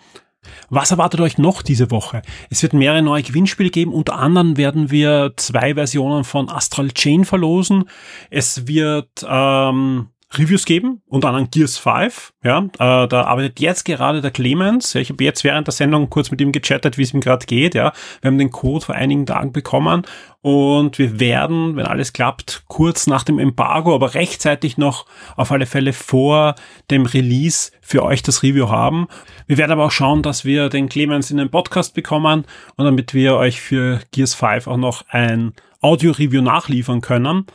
Was 0.70 0.92
erwartet 0.92 1.22
euch 1.22 1.38
noch 1.38 1.62
diese 1.62 1.90
Woche? 1.90 2.22
Es 2.50 2.62
wird 2.62 2.74
mehrere 2.74 3.02
neue 3.02 3.24
Gewinnspiele 3.24 3.70
geben. 3.70 3.94
Unter 3.94 4.20
anderem 4.20 4.58
werden 4.58 4.92
wir 4.92 5.34
zwei 5.38 5.74
Versionen 5.74 6.26
von 6.26 6.50
Astral 6.50 6.92
Chain 6.92 7.26
verlosen. 7.26 7.86
Es 8.30 8.68
wird 8.68 9.26
ähm, 9.28 10.10
Reviews 10.38 10.66
geben, 10.66 11.02
unter 11.08 11.30
anderem 11.30 11.50
Gears 11.52 11.78
5. 11.78 12.34
Ja, 12.44 12.60
äh, 12.60 13.08
da 13.08 13.24
arbeitet 13.24 13.60
jetzt 13.60 13.86
gerade 13.86 14.22
der 14.22 14.32
Clemens. 14.32 14.94
Ja, 14.94 15.02
ich 15.02 15.10
habe 15.10 15.24
jetzt 15.24 15.44
während 15.44 15.68
der 15.68 15.74
Sendung 15.74 16.10
kurz 16.10 16.32
mit 16.32 16.42
ihm 16.42 16.52
gechattet, 16.52 16.98
wie 16.98 17.04
es 17.04 17.14
ihm 17.14 17.22
gerade 17.22 17.46
geht. 17.46 17.76
Ja, 17.76 17.94
wir 18.22 18.30
haben 18.30 18.38
den 18.38 18.52
Code 18.52 18.86
vor 18.86 18.96
einigen 18.96 19.26
Tagen 19.26 19.52
bekommen 19.52 20.04
und 20.42 21.00
wir 21.00 21.20
werden, 21.22 21.78
wenn 21.78 21.86
alles 21.86 22.12
klappt, 22.12 22.64
kurz 22.68 23.08
nach 23.08 23.24
dem 23.24 23.40
Embargo, 23.40 23.96
aber 23.96 24.14
rechtzeitig 24.14 24.78
noch 24.78 25.06
auf 25.38 25.52
alle 25.52 25.66
Fälle 25.66 25.94
vor 25.94 26.56
dem 26.92 27.06
Release 27.06 27.72
für 27.82 28.04
euch 28.04 28.24
das 28.24 28.44
Review 28.44 28.68
haben. 28.70 29.08
Wir 29.48 29.58
werden 29.58 29.72
aber 29.72 29.86
auch 29.86 29.92
schauen, 29.92 30.22
dass 30.22 30.44
wir 30.44 30.68
den 30.68 30.90
Clemens 30.90 31.32
in 31.32 31.38
den 31.38 31.50
Podcast 31.50 31.94
bekommen 31.94 32.46
und 32.76 32.86
damit 32.86 33.14
wir 33.14 33.36
euch 33.36 33.62
für 33.62 34.02
Gears 34.12 34.34
5 34.36 34.68
auch 34.68 34.78
noch 34.78 35.06
ein 35.08 35.54
Audio-Review 35.84 36.42
nachliefern 36.42 37.02
können. 37.02 37.46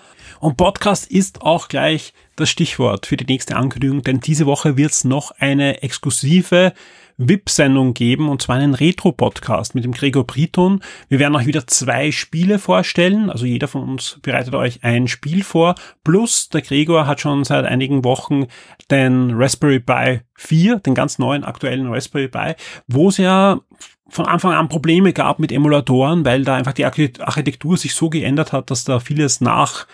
Und 0.41 0.57
Podcast 0.57 1.11
ist 1.11 1.43
auch 1.43 1.69
gleich 1.69 2.13
das 2.37 2.51
Stichwort 2.51 3.07
für 3.07 3.17
die 3.17 3.25
nächste 3.25 3.57
Ankündigung, 3.57 4.03
denn 4.03 4.21
diese 4.21 4.47
Woche 4.47 4.77
wird 4.77 4.93
es 4.93 5.05
noch 5.05 5.33
eine 5.33 5.83
exklusive 5.83 6.73
VIP-Sendung 7.19 7.95
geben, 7.95 8.29
und 8.29 8.41
zwar 8.41 8.57
einen 8.57 8.75
Retro-Podcast 8.75 9.75
mit 9.75 9.85
dem 9.85 9.93
Gregor 9.93 10.25
Briton. 10.25 10.81
Wir 11.09 11.19
werden 11.19 11.35
euch 11.35 11.47
wieder 11.47 11.67
zwei 11.67 12.13
Spiele 12.13 12.61
vorstellen, 12.61 13.29
also 13.29 13.45
jeder 13.45 13.67
von 13.67 13.83
uns 13.83 14.21
bereitet 14.23 14.55
euch 14.55 14.85
ein 14.85 15.09
Spiel 15.09 15.43
vor, 15.43 15.75
plus 16.05 16.49
der 16.49 16.63
Gregor 16.63 17.09
hat 17.09 17.21
schon 17.21 17.43
seit 17.43 17.65
einigen 17.65 18.05
Wochen 18.05 18.47
den 18.91 19.33
Raspberry 19.33 19.81
Pi 19.81 20.21
4, 20.37 20.79
den 20.79 20.95
ganz 20.95 21.19
neuen 21.19 21.43
aktuellen 21.43 21.93
Raspberry 21.93 22.29
Pi, 22.29 22.55
wo 22.87 23.09
es 23.09 23.17
ja 23.17 23.61
von 24.09 24.27
Anfang 24.27 24.53
an 24.53 24.69
Probleme 24.69 25.13
gab 25.13 25.39
mit 25.39 25.53
Emulatoren, 25.53 26.25
weil 26.25 26.45
da 26.45 26.57
einfach 26.57 26.73
die 26.73 26.85
Architektur 26.85 27.77
sich 27.77 27.95
so 27.95 28.09
geändert 28.09 28.53
hat, 28.53 28.71
dass 28.71 28.85
da 28.85 29.01
vieles 29.01 29.41
nach 29.41 29.87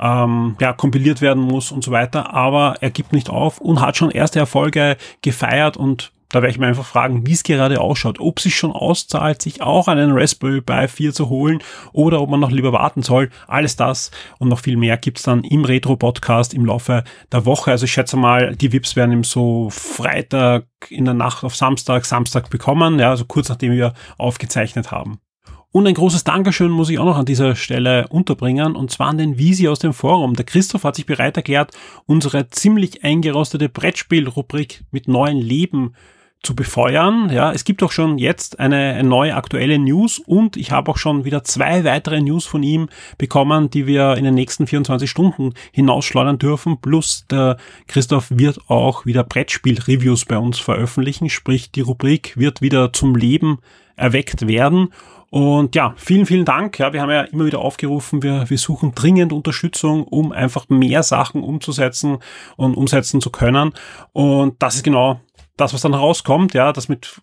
ähm, 0.00 0.56
ja, 0.60 0.72
kompiliert 0.72 1.20
werden 1.20 1.42
muss 1.42 1.70
und 1.70 1.84
so 1.84 1.90
weiter. 1.90 2.34
Aber 2.34 2.76
er 2.80 2.90
gibt 2.90 3.12
nicht 3.12 3.30
auf 3.30 3.60
und 3.60 3.80
hat 3.80 3.96
schon 3.96 4.10
erste 4.10 4.38
Erfolge 4.38 4.96
gefeiert 5.22 5.76
und 5.76 6.12
da 6.30 6.40
werde 6.40 6.52
ich 6.52 6.58
mir 6.58 6.66
einfach 6.66 6.86
fragen, 6.86 7.26
wie 7.26 7.32
es 7.32 7.42
gerade 7.42 7.80
ausschaut, 7.80 8.20
ob 8.20 8.40
sich 8.40 8.54
schon 8.56 8.72
auszahlt, 8.72 9.42
sich 9.42 9.62
auch 9.62 9.88
einen 9.88 10.12
Raspberry 10.12 10.60
Pi 10.60 10.88
4 10.88 11.12
zu 11.12 11.28
holen 11.28 11.58
oder 11.92 12.20
ob 12.20 12.30
man 12.30 12.40
noch 12.40 12.50
lieber 12.50 12.72
warten 12.72 13.02
soll. 13.02 13.30
Alles 13.48 13.76
das 13.76 14.10
und 14.38 14.48
noch 14.48 14.60
viel 14.60 14.76
mehr 14.76 14.96
gibt's 14.96 15.24
dann 15.24 15.42
im 15.44 15.64
Retro-Podcast 15.64 16.54
im 16.54 16.64
Laufe 16.64 17.04
der 17.32 17.44
Woche. 17.46 17.72
Also 17.72 17.84
ich 17.84 17.92
schätze 17.92 18.16
mal, 18.16 18.54
die 18.54 18.72
VIPs 18.72 18.96
werden 18.96 19.12
im 19.12 19.24
so 19.24 19.70
Freitag 19.70 20.66
in 20.88 21.04
der 21.04 21.14
Nacht 21.14 21.44
auf 21.44 21.56
Samstag, 21.56 22.04
Samstag 22.04 22.48
bekommen, 22.48 22.98
ja, 22.98 23.10
also 23.10 23.24
kurz 23.24 23.48
nachdem 23.48 23.72
wir 23.72 23.94
aufgezeichnet 24.16 24.92
haben. 24.92 25.18
Und 25.72 25.86
ein 25.86 25.94
großes 25.94 26.24
Dankeschön 26.24 26.70
muss 26.70 26.90
ich 26.90 26.98
auch 26.98 27.04
noch 27.04 27.16
an 27.16 27.26
dieser 27.26 27.54
Stelle 27.54 28.08
unterbringen, 28.08 28.74
und 28.74 28.90
zwar 28.90 29.08
an 29.08 29.18
den 29.18 29.38
Visi 29.38 29.68
aus 29.68 29.78
dem 29.78 29.92
Forum. 29.92 30.34
Der 30.34 30.44
Christoph 30.44 30.82
hat 30.82 30.96
sich 30.96 31.06
bereit 31.06 31.36
erklärt, 31.36 31.72
unsere 32.06 32.48
ziemlich 32.50 33.04
eingerostete 33.04 33.68
Brettspielrubrik 33.68 34.82
mit 34.90 35.06
neuen 35.06 35.38
Leben 35.38 35.94
zu 36.42 36.54
befeuern. 36.54 37.30
Ja, 37.30 37.52
es 37.52 37.64
gibt 37.64 37.82
auch 37.82 37.92
schon 37.92 38.18
jetzt 38.18 38.60
eine, 38.60 38.94
eine, 38.94 39.08
neue 39.08 39.34
aktuelle 39.34 39.78
News 39.78 40.18
und 40.18 40.56
ich 40.56 40.72
habe 40.72 40.90
auch 40.90 40.96
schon 40.96 41.24
wieder 41.24 41.44
zwei 41.44 41.84
weitere 41.84 42.20
News 42.20 42.46
von 42.46 42.62
ihm 42.62 42.88
bekommen, 43.18 43.68
die 43.70 43.86
wir 43.86 44.16
in 44.16 44.24
den 44.24 44.34
nächsten 44.34 44.66
24 44.66 45.10
Stunden 45.10 45.52
hinausschleudern 45.72 46.38
dürfen. 46.38 46.80
Plus 46.80 47.26
der 47.30 47.58
Christoph 47.88 48.28
wird 48.30 48.58
auch 48.68 49.04
wieder 49.04 49.22
Brettspiel-Reviews 49.22 50.24
bei 50.24 50.38
uns 50.38 50.58
veröffentlichen, 50.58 51.28
sprich 51.28 51.70
die 51.72 51.82
Rubrik 51.82 52.36
wird 52.36 52.62
wieder 52.62 52.92
zum 52.92 53.16
Leben 53.16 53.58
erweckt 53.96 54.48
werden 54.48 54.88
und 55.30 55.76
ja, 55.76 55.94
vielen, 55.96 56.26
vielen 56.26 56.44
Dank. 56.44 56.80
Ja, 56.80 56.92
wir 56.92 57.00
haben 57.00 57.10
ja 57.10 57.22
immer 57.22 57.46
wieder 57.46 57.60
aufgerufen, 57.60 58.24
wir, 58.24 58.50
wir 58.50 58.58
suchen 58.58 58.96
dringend 58.96 59.32
Unterstützung, 59.32 60.02
um 60.02 60.32
einfach 60.32 60.68
mehr 60.68 61.04
Sachen 61.04 61.44
umzusetzen 61.44 62.18
und 62.56 62.76
umsetzen 62.76 63.20
zu 63.20 63.30
können. 63.30 63.72
Und 64.12 64.60
das 64.60 64.74
ist 64.74 64.82
genau 64.82 65.20
das, 65.60 65.74
was 65.74 65.82
dann 65.82 65.94
rauskommt, 65.94 66.54
ja, 66.54 66.72
das 66.72 66.88
mit 66.88 67.20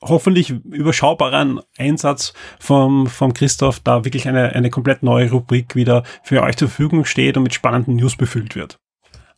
hoffentlich 0.00 0.50
überschaubaren 0.50 1.60
Einsatz 1.78 2.34
vom, 2.60 3.06
vom 3.06 3.32
Christoph 3.32 3.80
da 3.80 4.04
wirklich 4.04 4.28
eine, 4.28 4.52
eine 4.52 4.70
komplett 4.70 5.02
neue 5.02 5.30
Rubrik 5.30 5.74
wieder 5.74 6.02
für 6.22 6.42
euch 6.42 6.56
zur 6.56 6.68
Verfügung 6.68 7.04
steht 7.04 7.36
und 7.36 7.42
mit 7.42 7.54
spannenden 7.54 7.96
News 7.96 8.16
befüllt 8.16 8.54
wird. 8.54 8.78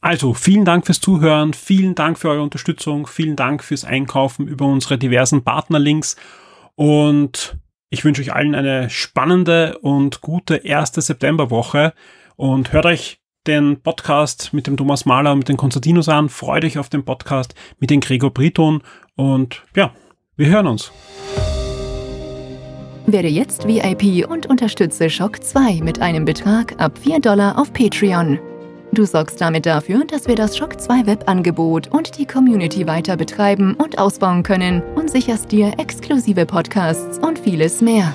Also, 0.00 0.34
vielen 0.34 0.64
Dank 0.64 0.86
fürs 0.86 1.00
Zuhören, 1.00 1.52
vielen 1.52 1.94
Dank 1.94 2.18
für 2.18 2.28
eure 2.28 2.42
Unterstützung, 2.42 3.06
vielen 3.06 3.34
Dank 3.34 3.64
fürs 3.64 3.84
Einkaufen 3.84 4.46
über 4.46 4.66
unsere 4.66 4.98
diversen 4.98 5.42
Partnerlinks 5.42 6.16
und 6.74 7.56
ich 7.88 8.04
wünsche 8.04 8.22
euch 8.22 8.32
allen 8.32 8.54
eine 8.54 8.90
spannende 8.90 9.78
und 9.78 10.20
gute 10.20 10.56
erste 10.56 11.00
Septemberwoche 11.00 11.94
und 12.36 12.72
hört 12.72 12.86
euch 12.86 13.20
den 13.46 13.80
Podcast 13.80 14.52
mit 14.52 14.66
dem 14.66 14.76
Thomas 14.76 15.04
Mahler 15.06 15.32
und 15.32 15.38
mit 15.38 15.48
dem 15.48 15.56
Konstantinus 15.56 16.08
an. 16.08 16.28
Freut 16.28 16.64
euch 16.64 16.78
auf 16.78 16.88
den 16.88 17.04
Podcast 17.04 17.54
mit 17.78 17.90
dem 17.90 18.00
Gregor 18.00 18.30
Briton 18.30 18.82
und 19.14 19.62
ja, 19.74 19.92
wir 20.36 20.48
hören 20.48 20.66
uns. 20.66 20.92
Werde 23.06 23.28
jetzt 23.28 23.66
VIP 23.68 24.28
und 24.28 24.46
unterstütze 24.46 25.08
Shock 25.08 25.42
2 25.42 25.80
mit 25.80 26.02
einem 26.02 26.24
Betrag 26.24 26.74
ab 26.78 26.98
4 26.98 27.20
Dollar 27.20 27.58
auf 27.58 27.72
Patreon. 27.72 28.38
Du 28.92 29.04
sorgst 29.04 29.40
damit 29.40 29.66
dafür, 29.66 30.04
dass 30.04 30.26
wir 30.26 30.34
das 30.34 30.56
Shock 30.56 30.80
2 30.80 31.06
Webangebot 31.06 31.88
und 31.88 32.18
die 32.18 32.26
Community 32.26 32.86
weiter 32.86 33.16
betreiben 33.16 33.74
und 33.74 33.98
ausbauen 33.98 34.42
können 34.42 34.82
und 34.94 35.10
sicherst 35.10 35.52
dir 35.52 35.74
exklusive 35.78 36.46
Podcasts 36.46 37.18
und 37.18 37.38
vieles 37.38 37.80
mehr. 37.80 38.14